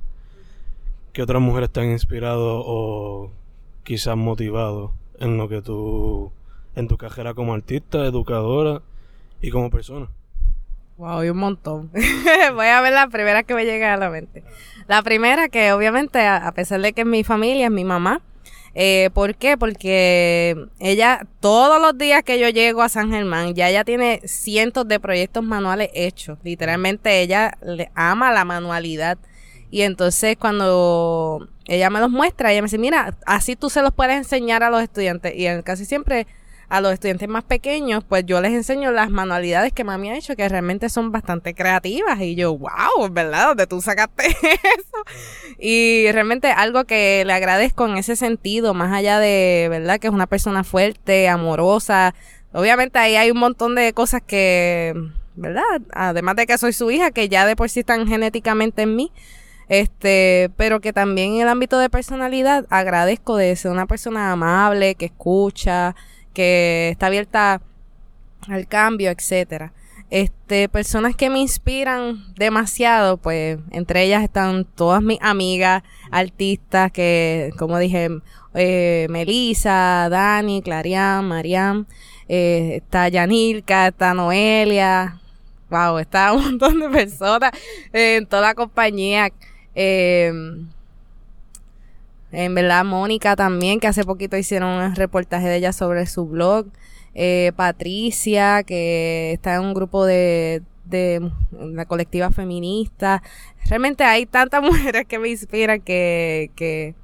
¿Qué 1.13 1.21
otras 1.21 1.41
mujeres 1.41 1.69
te 1.69 1.81
han 1.81 1.91
inspirado 1.91 2.63
o 2.65 3.31
quizás 3.83 4.15
motivado 4.15 4.93
en 5.19 5.37
lo 5.37 5.49
que 5.49 5.61
tú, 5.61 6.31
en 6.75 6.87
tu 6.87 6.97
carrera 6.97 7.33
como 7.33 7.53
artista, 7.53 8.05
educadora 8.05 8.81
y 9.41 9.49
como 9.49 9.69
persona? 9.69 10.07
Wow, 10.97 11.19
hay 11.19 11.29
un 11.29 11.37
montón. 11.37 11.91
Voy 12.55 12.67
a 12.67 12.81
ver 12.81 12.93
la 12.93 13.07
primera 13.07 13.43
que 13.43 13.55
me 13.55 13.65
llega 13.65 13.93
a 13.93 13.97
la 13.97 14.09
mente. 14.09 14.43
La 14.87 15.01
primera 15.01 15.49
que 15.49 15.73
obviamente, 15.73 16.25
a 16.25 16.51
pesar 16.53 16.81
de 16.81 16.93
que 16.93 17.01
es 17.01 17.07
mi 17.07 17.23
familia, 17.23 17.65
es 17.65 17.71
mi 17.71 17.83
mamá. 17.83 18.21
Eh, 18.73 19.09
¿Por 19.13 19.35
qué? 19.35 19.57
Porque 19.57 20.55
ella, 20.79 21.27
todos 21.39 21.81
los 21.81 21.97
días 21.97 22.23
que 22.23 22.39
yo 22.39 22.49
llego 22.49 22.81
a 22.81 22.89
San 22.89 23.11
Germán, 23.11 23.53
ya 23.53 23.69
ella 23.69 23.83
tiene 23.83 24.21
cientos 24.25 24.87
de 24.87 24.99
proyectos 24.99 25.43
manuales 25.43 25.89
hechos. 25.93 26.37
Literalmente 26.43 27.21
ella 27.21 27.57
le 27.61 27.91
ama 27.95 28.31
la 28.31 28.45
manualidad. 28.45 29.17
Y 29.69 29.81
entonces 29.81 30.37
cuando 30.37 31.47
ella 31.65 31.89
me 31.89 31.99
los 31.99 32.09
muestra, 32.09 32.51
ella 32.51 32.61
me 32.61 32.67
dice, 32.67 32.77
mira, 32.77 33.17
así 33.25 33.55
tú 33.55 33.69
se 33.69 33.81
los 33.81 33.93
puedes 33.93 34.17
enseñar 34.17 34.63
a 34.63 34.69
los 34.69 34.81
estudiantes. 34.81 35.33
Y 35.35 35.47
casi 35.63 35.85
siempre 35.85 36.27
a 36.71 36.79
los 36.79 36.93
estudiantes 36.93 37.27
más 37.27 37.43
pequeños, 37.43 38.01
pues 38.07 38.25
yo 38.25 38.39
les 38.39 38.53
enseño 38.53 38.91
las 38.91 39.09
manualidades 39.09 39.73
que 39.73 39.83
mami 39.83 40.09
ha 40.09 40.15
hecho, 40.15 40.37
que 40.37 40.47
realmente 40.47 40.87
son 40.87 41.11
bastante 41.11 41.53
creativas. 41.53 42.21
Y 42.21 42.35
yo, 42.35 42.57
wow, 42.57 43.09
¿verdad? 43.11 43.49
¿Dónde 43.49 43.67
tú 43.67 43.81
sacaste 43.81 44.27
eso? 44.41 45.03
Y 45.59 46.09
realmente 46.13 46.49
algo 46.49 46.85
que 46.85 47.23
le 47.25 47.33
agradezco 47.33 47.85
en 47.87 47.97
ese 47.97 48.15
sentido, 48.15 48.73
más 48.73 48.93
allá 48.93 49.19
de, 49.19 49.67
¿verdad? 49.69 49.99
Que 49.99 50.07
es 50.07 50.13
una 50.13 50.27
persona 50.27 50.63
fuerte, 50.63 51.27
amorosa. 51.27 52.15
Obviamente 52.53 52.99
ahí 52.99 53.17
hay 53.17 53.31
un 53.31 53.39
montón 53.39 53.75
de 53.75 53.91
cosas 53.91 54.21
que, 54.25 54.93
¿verdad? 55.35 55.63
Además 55.91 56.37
de 56.37 56.47
que 56.47 56.57
soy 56.57 56.71
su 56.71 56.89
hija, 56.89 57.11
que 57.11 57.27
ya 57.27 57.45
de 57.45 57.57
por 57.57 57.69
sí 57.69 57.81
están 57.81 58.07
genéticamente 58.07 58.83
en 58.83 58.95
mí 58.95 59.11
este, 59.71 60.51
pero 60.57 60.81
que 60.81 60.91
también 60.91 61.35
en 61.35 61.41
el 61.43 61.47
ámbito 61.47 61.79
de 61.79 61.89
personalidad 61.89 62.65
agradezco 62.69 63.37
de 63.37 63.55
ser 63.55 63.71
una 63.71 63.85
persona 63.85 64.33
amable, 64.33 64.95
que 64.95 65.05
escucha, 65.05 65.95
que 66.33 66.89
está 66.91 67.07
abierta 67.07 67.61
al 68.47 68.67
cambio, 68.67 69.11
etcétera. 69.11 69.73
Este, 70.09 70.67
personas 70.67 71.15
que 71.15 71.29
me 71.29 71.39
inspiran 71.39 72.33
demasiado, 72.35 73.15
pues 73.17 73.59
entre 73.71 74.03
ellas 74.03 74.23
están 74.23 74.65
todas 74.65 75.01
mis 75.01 75.19
amigas, 75.21 75.83
artistas 76.11 76.91
que, 76.91 77.51
como 77.57 77.79
dije, 77.79 78.09
eh, 78.53 79.07
Melissa, 79.09 80.09
Dani, 80.09 80.61
Clarian, 80.61 81.25
Mariam, 81.27 81.85
eh, 82.27 82.81
está 82.83 83.07
Yanilka, 83.07 83.87
está 83.87 84.13
Noelia, 84.13 85.21
wow, 85.69 85.97
está 85.97 86.33
un 86.33 86.43
montón 86.43 86.81
de 86.81 86.89
personas 86.89 87.51
en 87.93 88.25
toda 88.25 88.41
la 88.41 88.55
compañía 88.55 89.31
eh, 89.75 90.33
en 92.31 92.55
verdad, 92.55 92.85
Mónica 92.85 93.35
también, 93.35 93.79
que 93.79 93.87
hace 93.87 94.03
poquito 94.03 94.37
hicieron 94.37 94.69
un 94.69 94.95
reportaje 94.95 95.47
de 95.47 95.57
ella 95.57 95.73
sobre 95.73 96.05
su 96.05 96.25
blog. 96.25 96.67
Eh, 97.13 97.51
Patricia, 97.55 98.63
que 98.63 99.33
está 99.33 99.55
en 99.55 99.61
un 99.61 99.73
grupo 99.73 100.05
de, 100.05 100.61
de 100.85 101.31
la 101.51 101.85
colectiva 101.85 102.31
feminista. 102.31 103.21
Realmente 103.65 104.03
hay 104.03 104.25
tantas 104.25 104.61
mujeres 104.63 105.05
que 105.07 105.19
me 105.19 105.29
inspiran 105.29 105.81
que, 105.81 106.51
que 106.55 106.95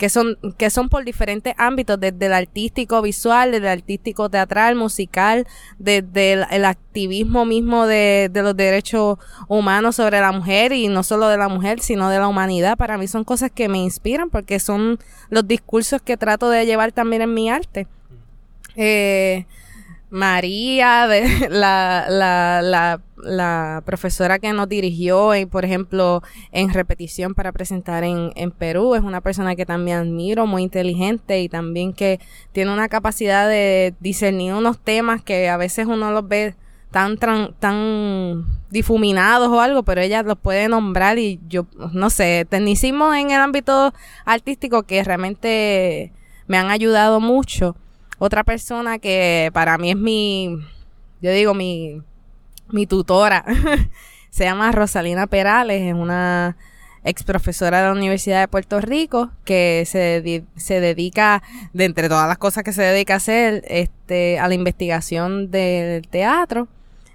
que 0.00 0.08
son, 0.08 0.38
que 0.56 0.70
son 0.70 0.88
por 0.88 1.04
diferentes 1.04 1.52
ámbitos, 1.58 2.00
desde 2.00 2.24
el 2.24 2.32
artístico 2.32 3.02
visual, 3.02 3.50
desde 3.50 3.66
el 3.66 3.80
artístico 3.80 4.30
teatral, 4.30 4.74
musical, 4.74 5.46
desde 5.78 6.32
el, 6.32 6.64
activismo 6.64 7.44
mismo 7.44 7.86
de, 7.86 8.30
de, 8.32 8.42
los 8.42 8.56
derechos 8.56 9.18
humanos 9.46 9.96
sobre 9.96 10.18
la 10.18 10.32
mujer 10.32 10.72
y 10.72 10.88
no 10.88 11.02
solo 11.02 11.28
de 11.28 11.36
la 11.36 11.48
mujer, 11.48 11.80
sino 11.80 12.08
de 12.08 12.18
la 12.18 12.28
humanidad. 12.28 12.78
Para 12.78 12.96
mí 12.96 13.08
son 13.08 13.24
cosas 13.24 13.50
que 13.50 13.68
me 13.68 13.76
inspiran 13.76 14.30
porque 14.30 14.58
son 14.58 14.98
los 15.28 15.46
discursos 15.46 16.00
que 16.00 16.16
trato 16.16 16.48
de 16.48 16.64
llevar 16.64 16.92
también 16.92 17.20
en 17.20 17.34
mi 17.34 17.50
arte. 17.50 17.86
Eh, 18.76 19.44
María, 20.10 21.06
de, 21.06 21.48
la, 21.50 22.06
la, 22.08 22.60
la, 22.62 23.00
la, 23.16 23.82
profesora 23.84 24.38
que 24.38 24.52
nos 24.52 24.68
dirigió, 24.68 25.34
en, 25.34 25.48
por 25.48 25.64
ejemplo, 25.64 26.22
en 26.50 26.72
repetición 26.72 27.34
para 27.34 27.52
presentar 27.52 28.02
en, 28.04 28.32
en 28.34 28.50
Perú, 28.50 28.96
es 28.96 29.02
una 29.02 29.20
persona 29.20 29.54
que 29.54 29.66
también 29.66 29.98
admiro, 29.98 30.46
muy 30.46 30.62
inteligente 30.62 31.40
y 31.40 31.48
también 31.48 31.92
que 31.92 32.20
tiene 32.52 32.72
una 32.72 32.88
capacidad 32.88 33.48
de 33.48 33.94
discernir 34.00 34.54
unos 34.54 34.78
temas 34.78 35.22
que 35.22 35.48
a 35.48 35.56
veces 35.56 35.86
uno 35.86 36.10
los 36.10 36.26
ve 36.26 36.56
tan, 36.90 37.16
tan, 37.16 37.54
tan 37.54 38.44
difuminados 38.70 39.48
o 39.48 39.60
algo, 39.60 39.84
pero 39.84 40.00
ella 40.00 40.22
los 40.22 40.38
puede 40.38 40.68
nombrar 40.68 41.18
y 41.18 41.40
yo, 41.48 41.66
no 41.92 42.10
sé, 42.10 42.46
tecnicismo 42.48 43.14
en 43.14 43.30
el 43.30 43.40
ámbito 43.40 43.94
artístico 44.24 44.82
que 44.82 45.04
realmente 45.04 46.12
me 46.48 46.58
han 46.58 46.70
ayudado 46.70 47.20
mucho 47.20 47.76
otra 48.20 48.44
persona 48.44 48.98
que 48.98 49.50
para 49.54 49.78
mí 49.78 49.90
es 49.90 49.96
mi, 49.96 50.58
yo 51.22 51.32
digo 51.32 51.54
mi, 51.54 52.02
mi 52.68 52.86
tutora, 52.86 53.44
se 54.30 54.44
llama 54.44 54.70
Rosalina 54.72 55.26
Perales, 55.26 55.80
es 55.80 55.94
una 55.94 56.54
ex 57.02 57.22
profesora 57.22 57.78
de 57.78 57.86
la 57.86 57.92
Universidad 57.92 58.40
de 58.40 58.48
Puerto 58.48 58.78
Rico 58.82 59.30
que 59.46 59.84
se, 59.86 60.44
se 60.54 60.80
dedica, 60.80 61.42
de 61.72 61.86
entre 61.86 62.10
todas 62.10 62.28
las 62.28 62.36
cosas 62.36 62.62
que 62.62 62.74
se 62.74 62.82
dedica 62.82 63.14
a 63.14 63.16
hacer, 63.16 63.64
este, 63.66 64.38
a 64.38 64.48
la 64.48 64.54
investigación 64.54 65.50
del 65.50 66.06
teatro. 66.06 66.68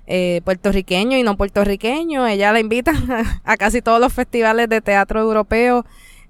Eh, 0.07 0.41
puertorriqueño 0.45 1.17
y 1.17 1.23
no 1.23 1.35
puertorriqueño. 1.35 2.27
Ella 2.27 2.51
la 2.51 2.59
invita 2.59 2.93
a 3.43 3.57
casi 3.57 3.81
todos 3.81 3.99
los 3.99 4.13
festivales 4.13 4.69
de 4.69 4.81
teatro 4.81 5.19
europeo 5.19 5.83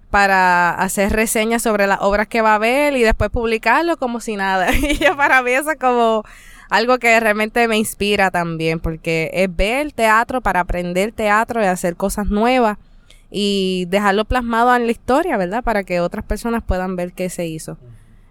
para 0.10 0.72
hacer 0.72 1.12
reseñas 1.12 1.62
sobre 1.62 1.88
las 1.88 2.00
obras 2.02 2.28
que 2.28 2.42
va 2.42 2.56
a 2.56 2.60
ver 2.60 2.96
y 2.96 3.04
después 3.04 3.30
publicarlo 3.30 3.98
como 3.98 4.20
si 4.20 4.36
nada. 4.36 4.68
Y 4.74 4.98
para 5.18 5.42
mí 5.42 5.52
eso 5.52 5.72
es 5.72 5.80
como 5.80 6.24
algo 6.70 6.98
que 6.98 7.20
realmente 7.20 7.68
me 7.68 7.78
inspira 7.78 8.32
también, 8.32 8.80
porque 8.80 9.30
es 9.34 9.54
ver 9.56 9.92
teatro 9.92 10.42
para 10.42 10.62
aprender 10.62 11.12
teatro 11.12 11.62
y 11.62 11.66
hacer 11.66 11.96
cosas 11.96 12.28
nuevas 12.28 12.78
y 13.30 13.86
dejarlo 13.90 14.26
plasmado 14.26 14.76
en 14.76 14.86
la 14.86 14.92
historia, 14.92 15.38
¿verdad? 15.38 15.64
Para 15.64 15.84
que 15.84 16.00
otras 16.00 16.26
personas 16.26 16.64
puedan 16.64 16.96
ver 16.96 17.14
qué 17.14 17.30
se 17.30 17.46
hizo. 17.46 17.78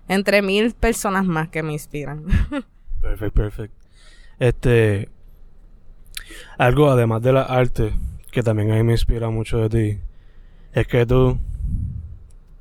Entre 0.08 0.42
mil 0.42 0.74
personas 0.74 1.24
más 1.24 1.48
que 1.48 1.62
me 1.62 1.72
inspiran. 1.72 2.24
Perfecto, 3.00 3.42
perfecto. 3.42 3.76
Este, 4.38 5.10
algo 6.56 6.90
además 6.90 7.20
de 7.20 7.34
la 7.34 7.42
arte 7.42 7.92
que 8.34 8.42
también 8.42 8.72
a 8.72 8.74
mí 8.74 8.82
me 8.82 8.92
inspira 8.92 9.30
mucho 9.30 9.58
de 9.58 9.68
ti, 9.68 10.00
es 10.72 10.86
que 10.88 11.06
tú 11.06 11.38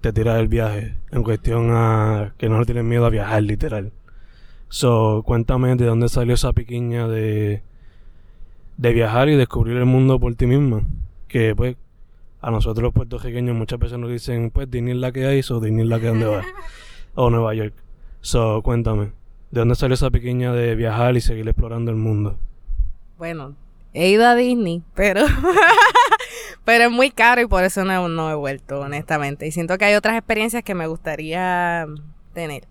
te 0.03 0.11
tiras 0.11 0.37
el 0.37 0.49
viaje 0.49 0.97
en 1.11 1.23
cuestión 1.23 1.69
a 1.71 2.33
que 2.37 2.49
no 2.49 2.59
le 2.59 2.65
tienes 2.65 2.83
miedo 2.83 3.05
a 3.05 3.09
viajar, 3.09 3.41
literal. 3.41 3.93
So, 4.67 5.23
cuéntame 5.25 5.77
de 5.77 5.85
dónde 5.85 6.09
salió 6.09 6.33
esa 6.33 6.51
piquiña 6.51 7.07
de, 7.07 7.63
de 8.75 8.91
viajar 8.91 9.29
y 9.29 9.37
descubrir 9.37 9.77
el 9.77 9.85
mundo 9.85 10.19
por 10.19 10.35
ti 10.35 10.45
misma. 10.45 10.81
Que 11.29 11.55
pues 11.55 11.77
a 12.41 12.51
nosotros 12.51 12.83
los 12.83 12.93
puertorriqueños 12.93 13.55
muchas 13.55 13.79
veces 13.79 13.97
nos 13.97 14.11
dicen, 14.11 14.51
pues 14.51 14.69
Disney 14.69 14.93
la 14.93 15.13
que 15.13 15.25
hay, 15.25 15.41
o 15.49 15.59
Disney 15.61 15.85
la 15.85 16.01
que 16.01 16.07
dónde 16.07 16.25
va. 16.25 16.43
o 17.15 17.29
Nueva 17.29 17.53
York. 17.53 17.73
So, 18.19 18.61
cuéntame, 18.61 19.13
¿de 19.51 19.61
dónde 19.61 19.75
salió 19.75 19.93
esa 19.93 20.11
piquiña 20.11 20.51
de 20.51 20.75
viajar 20.75 21.15
y 21.15 21.21
seguir 21.21 21.47
explorando 21.47 21.91
el 21.91 21.97
mundo? 21.97 22.37
Bueno, 23.17 23.55
he 23.93 24.09
ido 24.09 24.27
a 24.27 24.35
Disney, 24.35 24.83
pero 24.95 25.21
pero 26.65 26.85
es 26.85 26.91
muy 26.91 27.11
caro 27.11 27.41
y 27.41 27.47
por 27.47 27.63
eso 27.63 27.83
no, 27.83 28.07
no, 28.07 28.31
he 28.31 28.35
vuelto, 28.35 28.79
honestamente. 28.79 29.47
Y 29.47 29.51
siento 29.51 29.77
que 29.77 29.85
hay 29.85 29.95
otras 29.95 30.17
experiencias 30.17 30.63
que 30.63 30.75
me 30.75 30.87
gustaría 30.87 31.85
tener. 32.33 32.63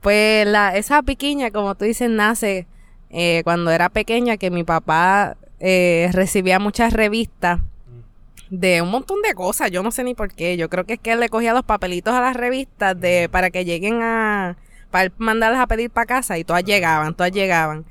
Pues 0.00 0.46
la, 0.46 0.76
esa 0.76 1.02
piquiña, 1.02 1.50
como 1.50 1.74
tú 1.74 1.84
dices, 1.84 2.10
nace 2.10 2.66
eh, 3.10 3.42
cuando 3.44 3.70
era 3.70 3.88
pequeña, 3.88 4.36
que 4.36 4.50
mi 4.50 4.64
papá 4.64 5.36
eh, 5.60 6.10
recibía 6.12 6.58
muchas 6.58 6.92
revistas 6.92 7.60
de 8.50 8.82
un 8.82 8.90
montón 8.90 9.22
de 9.22 9.34
cosas. 9.34 9.70
Yo 9.70 9.82
no 9.82 9.90
sé 9.90 10.04
ni 10.04 10.14
por 10.14 10.32
qué. 10.34 10.56
Yo 10.56 10.68
creo 10.68 10.84
que 10.84 10.94
es 10.94 11.00
que 11.00 11.12
él 11.12 11.20
le 11.20 11.28
cogía 11.30 11.54
los 11.54 11.64
papelitos 11.64 12.12
a 12.14 12.20
las 12.20 12.36
revistas 12.36 13.00
de 13.00 13.28
para 13.30 13.50
que 13.50 13.64
lleguen 13.64 14.02
a 14.02 14.56
para 14.90 15.10
mandarlas 15.16 15.60
a 15.60 15.66
pedir 15.66 15.90
para 15.90 16.04
casa 16.04 16.36
y 16.36 16.44
todas 16.44 16.62
llegaban, 16.64 17.14
todas 17.14 17.32
llegaban. 17.32 17.86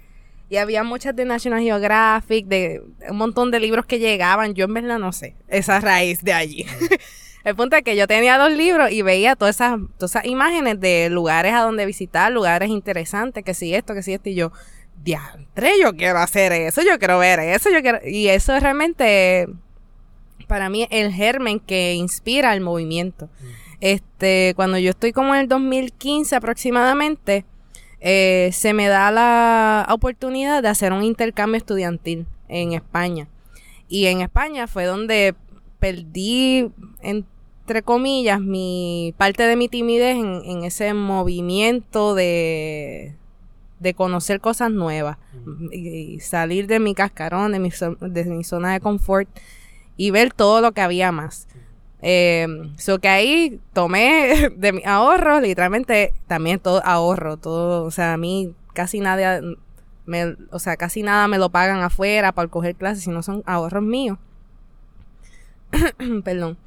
Y 0.51 0.57
había 0.57 0.83
muchas 0.83 1.15
de 1.15 1.23
National 1.23 1.61
Geographic, 1.61 2.45
de 2.45 2.81
un 3.09 3.15
montón 3.15 3.51
de 3.51 3.61
libros 3.61 3.85
que 3.85 3.99
llegaban. 3.99 4.53
Yo 4.53 4.65
en 4.65 4.73
verdad 4.73 4.99
no 4.99 5.13
sé 5.13 5.37
esa 5.47 5.79
raíz 5.79 6.25
de 6.25 6.33
allí. 6.33 6.65
El 7.45 7.55
punto 7.55 7.77
es 7.77 7.83
que 7.83 7.95
yo 7.95 8.05
tenía 8.05 8.37
dos 8.37 8.51
libros 8.51 8.91
y 8.91 9.01
veía 9.01 9.37
todas 9.37 9.55
esas, 9.55 9.79
todas 9.97 10.11
esas 10.11 10.25
imágenes 10.25 10.77
de 10.81 11.09
lugares 11.09 11.53
a 11.53 11.61
donde 11.61 11.85
visitar, 11.85 12.33
lugares 12.33 12.67
interesantes, 12.67 13.45
que 13.45 13.53
si 13.53 13.73
esto, 13.73 13.93
que 13.93 14.03
si 14.03 14.11
esto, 14.11 14.27
y 14.27 14.35
yo, 14.35 14.51
diantre, 15.01 15.71
yo 15.81 15.95
quiero 15.95 16.19
hacer 16.19 16.51
eso, 16.51 16.81
yo 16.81 16.99
quiero 16.99 17.17
ver 17.17 17.39
eso, 17.39 17.69
yo 17.69 17.81
quiero... 17.81 17.99
Y 18.05 18.27
eso 18.27 18.53
es 18.53 18.61
realmente, 18.61 19.47
para 20.47 20.69
mí, 20.69 20.85
el 20.91 21.13
germen 21.13 21.61
que 21.61 21.93
inspira 21.93 22.53
el 22.53 22.59
movimiento. 22.59 23.27
Mm. 23.39 23.45
Este, 23.79 24.51
cuando 24.57 24.77
yo 24.77 24.89
estoy 24.89 25.13
como 25.13 25.33
en 25.33 25.39
el 25.39 25.47
2015 25.47 26.35
aproximadamente, 26.35 27.45
eh, 28.01 28.49
se 28.51 28.73
me 28.73 28.87
da 28.87 29.11
la 29.11 29.87
oportunidad 29.89 30.63
de 30.63 30.69
hacer 30.69 30.91
un 30.91 31.03
intercambio 31.03 31.57
estudiantil 31.57 32.25
en 32.49 32.73
España. 32.73 33.27
Y 33.87 34.07
en 34.07 34.21
España 34.21 34.67
fue 34.67 34.85
donde 34.85 35.35
perdí, 35.79 36.71
entre 37.01 37.83
comillas, 37.83 38.41
mi 38.41 39.13
parte 39.17 39.43
de 39.43 39.55
mi 39.55 39.67
timidez 39.67 40.17
en, 40.17 40.63
ese 40.63 40.93
movimiento 40.95 42.15
de, 42.15 43.15
de 43.79 43.93
conocer 43.93 44.41
cosas 44.41 44.71
nuevas 44.71 45.17
y, 45.71 46.19
salir 46.21 46.65
de 46.65 46.79
mi 46.79 46.95
cascarón, 46.95 47.51
de 47.51 47.59
mi, 47.59 47.69
de 47.99 48.25
mi 48.25 48.43
zona 48.43 48.73
de 48.73 48.79
confort 48.79 49.29
y 49.95 50.09
ver 50.09 50.33
todo 50.33 50.61
lo 50.61 50.71
que 50.71 50.81
había 50.81 51.11
más. 51.11 51.47
Eh, 52.01 52.47
so 52.77 52.99
que 52.99 53.07
ahí 53.07 53.59
tomé 53.73 54.49
de 54.57 54.73
mi 54.73 54.83
ahorro, 54.85 55.39
literalmente 55.39 56.13
también 56.27 56.59
todo 56.59 56.81
ahorro, 56.85 57.37
todo, 57.37 57.83
o 57.83 57.91
sea, 57.91 58.13
a 58.13 58.17
mí 58.17 58.53
casi 58.73 58.99
nada, 58.99 59.41
me, 60.05 60.35
o 60.51 60.59
sea, 60.59 60.77
casi 60.77 61.03
nada 61.03 61.27
me 61.27 61.37
lo 61.37 61.49
pagan 61.49 61.81
afuera 61.81 62.31
para 62.31 62.47
coger 62.47 62.75
clases, 62.75 63.07
no 63.07 63.21
son 63.23 63.43
ahorros 63.45 63.83
míos. 63.83 64.17
Perdón. 66.23 66.57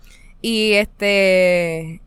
Y 0.40 0.74
este, 0.74 2.00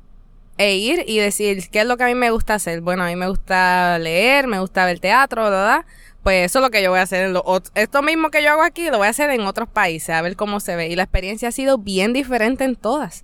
e 0.57 0.75
ir 0.75 1.03
y 1.07 1.17
decir, 1.19 1.69
¿qué 1.69 1.81
es 1.81 1.85
lo 1.87 1.97
que 1.97 2.03
a 2.03 2.07
mí 2.07 2.15
me 2.15 2.31
gusta 2.31 2.55
hacer? 2.55 2.81
Bueno, 2.81 3.03
a 3.03 3.07
mí 3.07 3.15
me 3.15 3.27
gusta 3.27 3.99
leer, 3.99 4.47
me 4.47 4.59
gusta 4.59 4.85
ver 4.85 4.99
teatro, 4.99 5.43
¿verdad? 5.43 5.85
Pues 6.27 6.47
eso 6.47 6.59
es 6.59 6.63
lo 6.63 6.71
que 6.71 6.83
yo 6.83 6.89
voy 6.89 6.99
a 6.99 7.03
hacer. 7.03 7.27
En 7.27 7.31
lo, 7.31 7.41
esto 7.73 8.01
mismo 8.01 8.31
que 8.31 8.43
yo 8.43 8.51
hago 8.51 8.61
aquí 8.61 8.89
lo 8.89 8.97
voy 8.97 9.07
a 9.07 9.11
hacer 9.11 9.29
en 9.29 9.39
otros 9.43 9.69
países, 9.69 10.09
a 10.09 10.21
ver 10.21 10.35
cómo 10.35 10.59
se 10.59 10.75
ve. 10.75 10.89
Y 10.89 10.95
la 10.97 11.03
experiencia 11.03 11.47
ha 11.47 11.51
sido 11.53 11.77
bien 11.77 12.11
diferente 12.11 12.65
en 12.65 12.75
todas. 12.75 13.23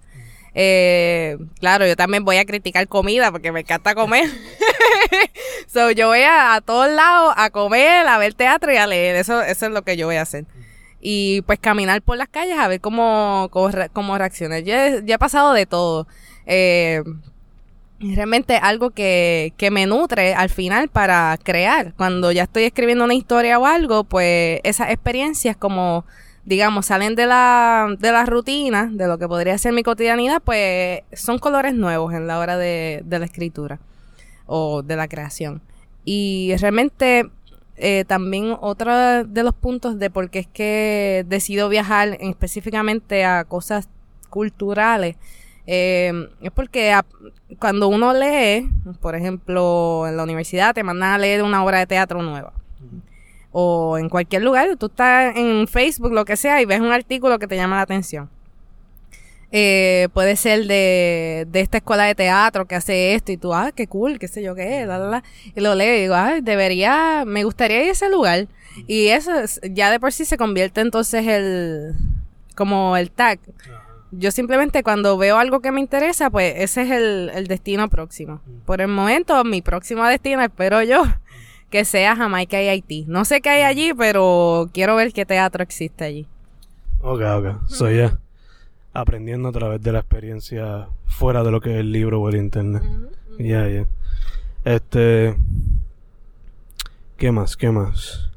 Eh, 0.53 1.37
claro, 1.59 1.85
yo 1.85 1.97
también 1.97 2.23
voy 2.23 2.37
a 2.37 2.45
criticar 2.45 2.87
comida 2.87 3.29
porque 3.29 3.51
me 3.51 3.59
encanta 3.59 3.93
comer. 3.93 4.29
so, 5.67 5.91
yo 5.91 6.07
voy 6.07 6.21
a, 6.21 6.61
todos 6.65 6.89
lados 6.89 7.33
a 7.35 7.49
comer, 7.49 8.07
a 8.07 8.17
ver 8.19 8.35
teatro 8.35 8.71
y 8.71 8.77
a 8.77 8.87
leer. 8.87 9.17
Eso, 9.17 9.41
eso 9.41 9.65
es 9.65 9.71
lo 9.73 9.81
que 9.81 9.97
yo 9.97 10.07
voy 10.07 10.15
a 10.15 10.21
hacer. 10.21 10.45
Y 11.01 11.41
pues 11.41 11.59
caminar 11.59 12.01
por 12.03 12.15
las 12.15 12.29
calles 12.29 12.57
a 12.57 12.69
ver 12.69 12.79
cómo, 12.79 13.49
cómo, 13.51 13.69
cómo 13.91 14.17
reacciona. 14.17 14.59
Yo, 14.59 14.75
he 14.75 15.17
pasado 15.19 15.51
de 15.51 15.65
todo. 15.65 16.07
Eh, 16.45 17.03
realmente 18.15 18.57
algo 18.57 18.91
que, 18.91 19.53
que 19.57 19.71
me 19.71 19.85
nutre 19.85 20.33
al 20.33 20.49
final 20.49 20.89
para 20.89 21.37
crear. 21.41 21.93
Cuando 21.95 22.31
ya 22.31 22.43
estoy 22.43 22.63
escribiendo 22.63 23.03
una 23.03 23.13
historia 23.13 23.59
o 23.59 23.65
algo, 23.65 24.03
pues 24.03 24.59
esas 24.63 24.91
experiencias 24.91 25.55
como, 25.55 26.05
digamos, 26.45 26.87
salen 26.87 27.15
de 27.15 27.25
la, 27.25 27.87
de 27.97 28.11
la 28.11 28.25
rutina, 28.25 28.89
de 28.91 29.07
lo 29.07 29.17
que 29.17 29.27
podría 29.27 29.57
ser 29.57 29.73
mi 29.73 29.83
cotidianidad, 29.83 30.41
pues 30.43 31.01
son 31.13 31.39
colores 31.39 31.73
nuevos 31.73 32.13
en 32.13 32.27
la 32.27 32.39
hora 32.39 32.57
de, 32.57 33.01
de 33.05 33.19
la 33.19 33.25
escritura 33.25 33.79
o 34.45 34.81
de 34.81 34.95
la 34.95 35.07
creación. 35.07 35.61
Y 36.05 36.53
realmente 36.59 37.29
eh, 37.77 38.05
también 38.07 38.55
otro 38.61 39.23
de 39.23 39.43
los 39.43 39.55
puntos 39.55 39.97
de 39.97 40.09
por 40.09 40.29
qué 40.29 40.39
es 40.39 40.47
que 40.47 41.25
decido 41.27 41.69
viajar 41.69 42.17
específicamente 42.19 43.25
a 43.25 43.45
cosas 43.45 43.89
culturales 44.29 45.15
eh, 45.65 46.29
es 46.41 46.51
porque 46.51 46.97
cuando 47.59 47.87
uno 47.87 48.13
lee, 48.13 48.69
por 49.01 49.15
ejemplo, 49.15 50.05
en 50.07 50.17
la 50.17 50.23
universidad 50.23 50.73
te 50.73 50.83
mandan 50.83 51.11
a 51.11 51.17
leer 51.17 51.43
una 51.43 51.63
obra 51.63 51.79
de 51.79 51.87
teatro 51.87 52.21
nueva. 52.21 52.53
O 53.51 53.97
en 53.99 54.09
cualquier 54.09 54.41
lugar, 54.41 54.75
tú 54.77 54.87
estás 54.87 55.35
en 55.35 55.67
Facebook, 55.67 56.11
lo 56.11 56.25
que 56.25 56.35
sea, 56.35 56.61
y 56.61 56.65
ves 56.65 56.81
un 56.81 56.91
artículo 56.91 57.37
que 57.37 57.47
te 57.47 57.55
llama 57.55 57.75
la 57.77 57.83
atención. 57.83 58.29
Eh, 59.55 60.07
puede 60.13 60.35
ser 60.35 60.65
de, 60.65 61.45
de 61.47 61.59
esta 61.59 61.77
escuela 61.77 62.05
de 62.05 62.15
teatro 62.15 62.65
que 62.65 62.73
hace 62.73 63.13
esto 63.13 63.31
y 63.31 63.37
tú, 63.37 63.53
ah, 63.53 63.71
qué 63.71 63.85
cool, 63.85 64.17
qué 64.17 64.27
sé 64.27 64.41
yo 64.41 64.55
qué, 64.55 64.87
la, 64.87 64.97
la, 64.97 65.23
y 65.55 65.61
lo 65.61 65.75
leo 65.75 65.95
y 65.95 66.01
digo, 66.01 66.15
ah, 66.15 66.39
debería, 66.41 67.23
me 67.27 67.43
gustaría 67.43 67.83
ir 67.83 67.89
a 67.89 67.91
ese 67.91 68.09
lugar. 68.09 68.47
Y 68.87 69.09
eso 69.09 69.31
ya 69.69 69.91
de 69.91 69.99
por 69.99 70.11
sí 70.11 70.25
se 70.25 70.37
convierte 70.37 70.81
entonces 70.81 71.27
el, 71.27 71.93
como 72.55 72.97
el 72.97 73.11
tag 73.11 73.39
yo 74.17 74.31
simplemente 74.31 74.83
cuando 74.83 75.17
veo 75.17 75.37
algo 75.37 75.59
que 75.59 75.71
me 75.71 75.79
interesa, 75.79 76.29
pues 76.29 76.53
ese 76.57 76.83
es 76.83 76.91
el, 76.91 77.47
destino 77.47 77.89
próximo. 77.89 78.41
Mm. 78.45 78.65
Por 78.65 78.81
el 78.81 78.87
momento, 78.87 79.43
mi 79.43 79.61
próximo 79.61 80.05
destino, 80.05 80.41
espero 80.41 80.83
yo, 80.83 81.03
que 81.69 81.85
sea 81.85 82.15
Jamaica 82.15 82.61
y 82.61 82.67
Haití. 82.67 83.05
No 83.07 83.25
sé 83.25 83.41
qué 83.41 83.49
hay 83.49 83.63
mm. 83.63 83.67
allí, 83.67 83.93
pero 83.93 84.69
quiero 84.73 84.95
ver 84.95 85.13
qué 85.13 85.25
teatro 85.25 85.63
existe 85.63 86.03
allí. 86.03 86.27
Ok, 87.01 87.21
ok. 87.21 87.67
Soy 87.67 87.97
ya 87.97 88.19
aprendiendo 88.93 89.49
a 89.49 89.51
través 89.51 89.81
de 89.81 89.91
la 89.91 89.99
experiencia 89.99 90.87
fuera 91.07 91.43
de 91.43 91.51
lo 91.51 91.59
que 91.59 91.73
es 91.73 91.79
el 91.79 91.91
libro 91.91 92.21
o 92.21 92.29
el 92.29 92.37
internet. 92.37 92.83
Ya, 93.39 93.67
ya. 93.67 93.85
Este. 94.63 95.35
¿Qué 97.17 97.31
más? 97.31 97.57
¿Qué 97.57 97.71
más? 97.71 98.29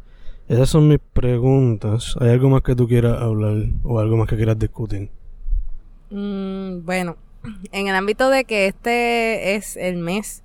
Esas 0.48 0.68
son 0.68 0.88
mis 0.88 1.00
preguntas. 1.12 2.16
¿Hay 2.20 2.30
algo 2.30 2.48
más 2.48 2.62
que 2.62 2.74
tú 2.74 2.88
quieras 2.88 3.20
hablar 3.20 3.56
o 3.82 4.00
algo 4.00 4.16
más 4.16 4.28
que 4.28 4.36
quieras 4.36 4.58
discutir? 4.58 5.10
Mm, 6.10 6.84
bueno, 6.84 7.16
en 7.72 7.88
el 7.88 7.94
ámbito 7.94 8.30
de 8.30 8.44
que 8.44 8.66
este 8.66 9.54
es 9.54 9.76
el 9.76 9.96
mes 9.96 10.42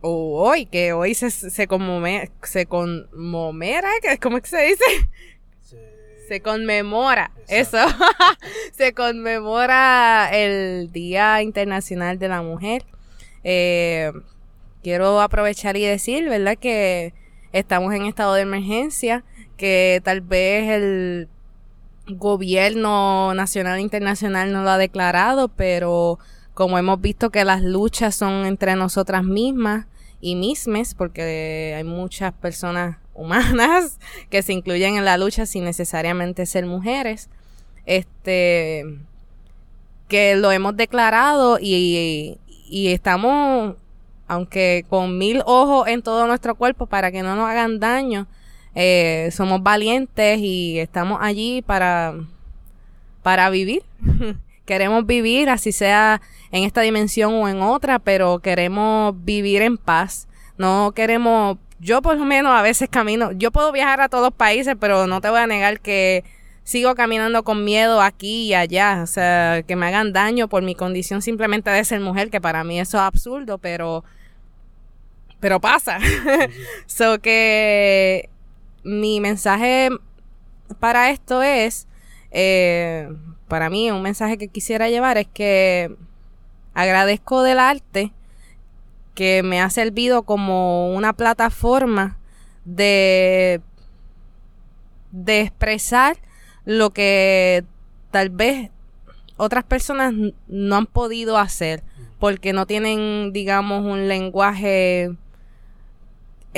o 0.00 0.40
hoy, 0.40 0.66
que 0.66 0.92
hoy 0.92 1.14
se, 1.14 1.30
se, 1.30 1.66
conmemora, 1.66 2.28
se 2.42 2.66
conmemora, 2.66 3.88
¿cómo 4.20 4.36
es 4.36 4.44
que 4.44 4.50
se 4.50 4.62
dice? 4.62 4.84
Se, 6.28 6.40
conmemora, 6.40 7.30
eso, 7.48 7.78
se 8.72 8.92
conmemora 8.92 10.28
el 10.32 10.90
Día 10.92 11.40
Internacional 11.42 12.18
de 12.18 12.28
la 12.28 12.42
Mujer. 12.42 12.84
Eh, 13.44 14.12
quiero 14.82 15.20
aprovechar 15.20 15.76
y 15.76 15.84
decir, 15.84 16.28
¿verdad? 16.28 16.56
Que 16.58 17.14
estamos 17.52 17.94
en 17.94 18.06
estado 18.06 18.34
de 18.34 18.42
emergencia, 18.42 19.24
que 19.56 20.00
tal 20.04 20.20
vez 20.20 20.68
el 20.68 21.28
gobierno 22.08 23.34
nacional 23.34 23.78
e 23.78 23.82
internacional 23.82 24.52
no 24.52 24.62
lo 24.62 24.70
ha 24.70 24.78
declarado, 24.78 25.48
pero 25.48 26.18
como 26.54 26.78
hemos 26.78 27.00
visto 27.00 27.30
que 27.30 27.44
las 27.44 27.62
luchas 27.62 28.14
son 28.14 28.46
entre 28.46 28.76
nosotras 28.76 29.24
mismas 29.24 29.86
y 30.20 30.36
mismas, 30.36 30.94
porque 30.94 31.74
hay 31.76 31.84
muchas 31.84 32.32
personas 32.32 32.96
humanas 33.14 33.98
que 34.30 34.42
se 34.42 34.52
incluyen 34.52 34.96
en 34.96 35.04
la 35.04 35.18
lucha 35.18 35.46
sin 35.46 35.64
necesariamente 35.64 36.46
ser 36.46 36.66
mujeres, 36.66 37.28
este, 37.86 38.84
que 40.08 40.36
lo 40.36 40.52
hemos 40.52 40.76
declarado 40.76 41.58
y, 41.60 42.38
y 42.46 42.88
estamos, 42.88 43.74
aunque 44.28 44.84
con 44.88 45.18
mil 45.18 45.42
ojos 45.46 45.88
en 45.88 46.02
todo 46.02 46.26
nuestro 46.26 46.54
cuerpo 46.54 46.86
para 46.86 47.10
que 47.10 47.22
no 47.22 47.36
nos 47.36 47.48
hagan 47.48 47.80
daño, 47.80 48.26
eh, 48.76 49.30
somos 49.32 49.60
valientes 49.64 50.38
y 50.38 50.78
estamos 50.78 51.18
allí 51.20 51.62
para, 51.62 52.14
para 53.22 53.50
vivir 53.50 53.82
queremos 54.66 55.06
vivir, 55.06 55.48
así 55.48 55.72
sea 55.72 56.20
en 56.50 56.64
esta 56.64 56.82
dimensión 56.82 57.32
o 57.34 57.48
en 57.48 57.62
otra, 57.62 57.98
pero 57.98 58.40
queremos 58.40 59.14
vivir 59.24 59.62
en 59.62 59.78
paz. 59.78 60.28
No 60.58 60.92
queremos, 60.94 61.56
yo 61.78 62.02
por 62.02 62.18
lo 62.18 62.24
menos 62.24 62.52
a 62.52 62.62
veces 62.62 62.88
camino, 62.90 63.32
yo 63.32 63.50
puedo 63.50 63.72
viajar 63.72 64.00
a 64.00 64.08
todos 64.08 64.24
los 64.24 64.34
países, 64.34 64.74
pero 64.78 65.06
no 65.06 65.20
te 65.20 65.30
voy 65.30 65.40
a 65.40 65.46
negar 65.46 65.80
que 65.80 66.24
sigo 66.64 66.94
caminando 66.94 67.44
con 67.44 67.64
miedo 67.64 68.02
aquí 68.02 68.48
y 68.48 68.54
allá, 68.54 69.00
o 69.02 69.06
sea, 69.06 69.62
que 69.62 69.76
me 69.76 69.86
hagan 69.86 70.12
daño 70.12 70.48
por 70.48 70.62
mi 70.62 70.74
condición 70.74 71.22
simplemente 71.22 71.70
de 71.70 71.84
ser 71.84 72.00
mujer, 72.00 72.28
que 72.28 72.40
para 72.40 72.64
mí 72.64 72.80
eso 72.80 72.98
es 72.98 73.04
absurdo, 73.04 73.58
pero 73.58 74.04
pero 75.38 75.60
pasa. 75.60 75.98
so 76.86 77.20
que 77.20 78.30
mi 78.86 79.20
mensaje 79.20 79.90
para 80.78 81.10
esto 81.10 81.42
es, 81.42 81.88
eh, 82.30 83.12
para 83.48 83.68
mí 83.68 83.90
un 83.90 84.00
mensaje 84.00 84.38
que 84.38 84.48
quisiera 84.48 84.88
llevar 84.88 85.18
es 85.18 85.26
que 85.26 85.96
agradezco 86.72 87.42
del 87.42 87.58
arte 87.58 88.12
que 89.14 89.42
me 89.42 89.60
ha 89.60 89.70
servido 89.70 90.22
como 90.22 90.94
una 90.94 91.14
plataforma 91.14 92.18
de, 92.64 93.60
de 95.10 95.40
expresar 95.40 96.18
lo 96.64 96.90
que 96.90 97.64
tal 98.10 98.30
vez 98.30 98.70
otras 99.36 99.64
personas 99.64 100.14
no 100.46 100.76
han 100.76 100.86
podido 100.86 101.38
hacer 101.38 101.82
porque 102.20 102.52
no 102.52 102.66
tienen, 102.66 103.32
digamos, 103.32 103.84
un 103.84 104.08
lenguaje 104.08 105.16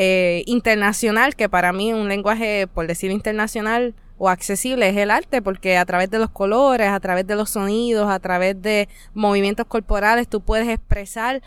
eh, 0.00 0.44
internacional, 0.46 1.34
que 1.34 1.48
para 1.48 1.72
mí 1.72 1.92
un 1.92 2.06
lenguaje, 2.06 2.68
por 2.68 2.86
decir 2.86 3.10
internacional 3.10 3.96
o 4.16 4.28
accesible, 4.28 4.88
es 4.88 4.96
el 4.96 5.10
arte, 5.10 5.42
porque 5.42 5.76
a 5.76 5.84
través 5.84 6.08
de 6.08 6.20
los 6.20 6.30
colores, 6.30 6.88
a 6.88 7.00
través 7.00 7.26
de 7.26 7.34
los 7.34 7.50
sonidos, 7.50 8.08
a 8.08 8.20
través 8.20 8.62
de 8.62 8.88
movimientos 9.12 9.66
corporales, 9.66 10.28
tú 10.28 10.40
puedes 10.40 10.68
expresar, 10.68 11.42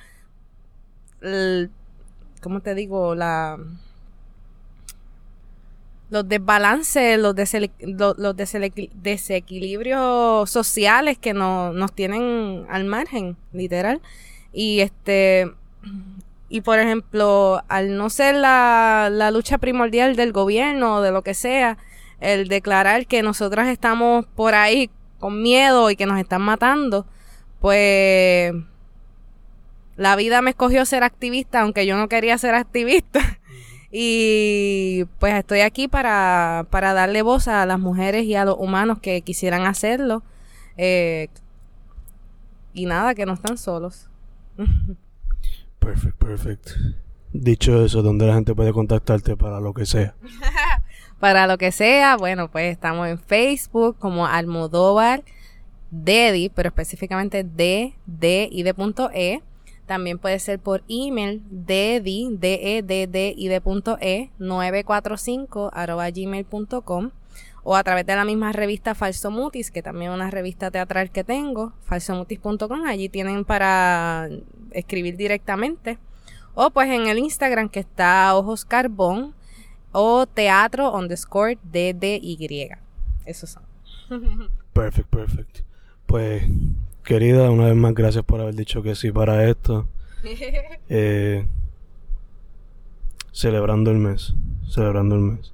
¿cómo 2.41 2.59
te 2.59 2.75
digo? 2.75 3.15
La 3.15 3.57
los 6.09 6.27
desbalances, 6.27 7.17
los, 7.17 7.33
desequilibrios 8.95 10.49
sociales 10.49 11.17
que 11.17 11.33
no, 11.33 11.71
nos 11.71 11.93
tienen 11.93 12.65
al 12.69 12.83
margen, 12.83 13.37
literal. 13.53 14.01
Y 14.51 14.81
este 14.81 15.53
y 16.51 16.59
por 16.59 16.79
ejemplo, 16.79 17.63
al 17.69 17.95
no 17.95 18.09
ser 18.09 18.35
la, 18.35 19.07
la 19.09 19.31
lucha 19.31 19.57
primordial 19.57 20.17
del 20.17 20.33
gobierno 20.33 20.95
o 20.95 21.01
de 21.01 21.11
lo 21.11 21.21
que 21.21 21.33
sea, 21.33 21.77
el 22.19 22.49
declarar 22.49 23.07
que 23.07 23.23
nosotras 23.23 23.69
estamos 23.69 24.25
por 24.35 24.53
ahí 24.53 24.89
con 25.17 25.41
miedo 25.41 25.89
y 25.89 25.95
que 25.95 26.05
nos 26.05 26.19
están 26.19 26.41
matando, 26.41 27.05
pues 27.61 28.53
la 29.95 30.17
vida 30.17 30.41
me 30.41 30.49
escogió 30.49 30.85
ser 30.85 31.03
activista, 31.03 31.61
aunque 31.61 31.85
yo 31.85 31.95
no 31.95 32.09
quería 32.09 32.37
ser 32.37 32.55
activista. 32.55 33.19
Y 33.93 35.03
pues 35.19 35.33
estoy 35.33 35.59
aquí 35.59 35.89
para, 35.89 36.65
para 36.69 36.93
darle 36.93 37.23
voz 37.23 37.49
a 37.49 37.65
las 37.65 37.77
mujeres 37.77 38.23
y 38.23 38.35
a 38.35 38.45
los 38.45 38.55
humanos 38.57 38.99
que 39.01 39.21
quisieran 39.21 39.65
hacerlo. 39.65 40.23
Eh, 40.77 41.27
y 42.73 42.85
nada, 42.85 43.15
que 43.15 43.25
no 43.25 43.33
están 43.33 43.57
solos. 43.57 44.09
Perfect, 45.82 46.17
perfect. 46.17 46.70
Dicho 47.34 47.84
eso, 47.84 48.02
¿dónde 48.04 48.28
la 48.28 48.36
gente 48.36 48.54
puede 48.54 48.72
contactarte 48.72 49.36
para 49.36 49.60
lo 49.60 49.74
que 49.74 49.86
sea? 49.86 50.15
para 51.20 51.48
lo 51.48 51.58
que 51.58 51.72
sea, 51.72 52.17
bueno, 52.17 52.52
pues 52.52 52.72
estamos 52.72 53.08
en 53.08 53.20
Facebook 53.20 53.98
como 53.98 54.28
Almodóvar 54.28 55.24
Dedi, 55.89 56.50
pero 56.50 56.70
específicamente 56.70 57.44
D, 57.44 57.96
D 58.06 58.48
y 58.52 58.63
de 58.63 58.74
punto 58.74 59.10
E. 59.13 59.41
También 59.88 60.20
puede 60.20 60.39
ser 60.39 60.60
por 60.60 60.84
email 60.88 61.41
dedi, 61.50 62.30
d 62.32 62.78
e 62.78 62.82
d 62.82 63.08
d 63.08 63.34
y 63.36 63.48
de 63.50 63.60
punto 63.60 63.98
e 64.00 64.30
945 64.38 65.72
arroba 65.74 66.10
gmail.com 66.10 67.12
o 67.63 67.76
a 67.76 67.84
través 67.84 68.06
de 68.06 68.15
la 68.15 68.24
misma 68.24 68.54
revista 68.54 68.96
Falso 68.96 69.32
Mutis, 69.32 69.72
que 69.72 69.84
también 69.84 70.12
es 70.12 70.15
una 70.15 70.32
revista 70.32 70.72
teatral 70.72 71.12
que 71.12 71.24
tengo, 71.24 71.74
falsomutis.com, 71.82 72.86
allí 72.86 73.10
tienen 73.10 73.44
para 73.44 74.30
escribir 74.71 75.17
directamente. 75.17 75.97
O 76.53 76.69
pues 76.69 76.89
en 76.89 77.07
el 77.07 77.19
Instagram 77.19 77.69
que 77.69 77.79
está 77.79 78.36
Ojos 78.36 78.65
Carbón 78.65 79.34
o 79.91 80.25
teatro 80.25 80.93
underscore 80.93 81.57
DDY. 81.63 82.69
Esos 83.25 83.51
son. 83.51 83.63
Perfect, 84.73 85.10
perfect. 85.10 85.60
Pues, 86.05 86.43
querida, 87.03 87.49
una 87.51 87.65
vez 87.65 87.75
más, 87.75 87.93
gracias 87.93 88.23
por 88.23 88.39
haber 88.39 88.55
dicho 88.55 88.81
que 88.81 88.95
sí 88.95 89.12
para 89.12 89.49
esto. 89.49 89.88
Eh, 90.89 91.45
celebrando 93.31 93.91
el 93.91 93.97
mes. 93.97 94.34
Celebrando 94.69 95.15
el 95.15 95.21
mes. 95.21 95.53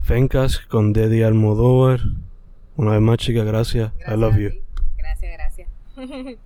Fencas 0.00 0.58
con 0.58 0.92
Deddy 0.92 1.22
Almodóvar. 1.22 2.00
Una 2.76 2.92
vez 2.92 3.00
más, 3.00 3.18
chica, 3.18 3.44
gracias. 3.44 3.92
I 4.06 4.16
love 4.16 4.36
you. 4.36 4.50
Gracias, 4.96 5.32
gracias. 5.32 5.68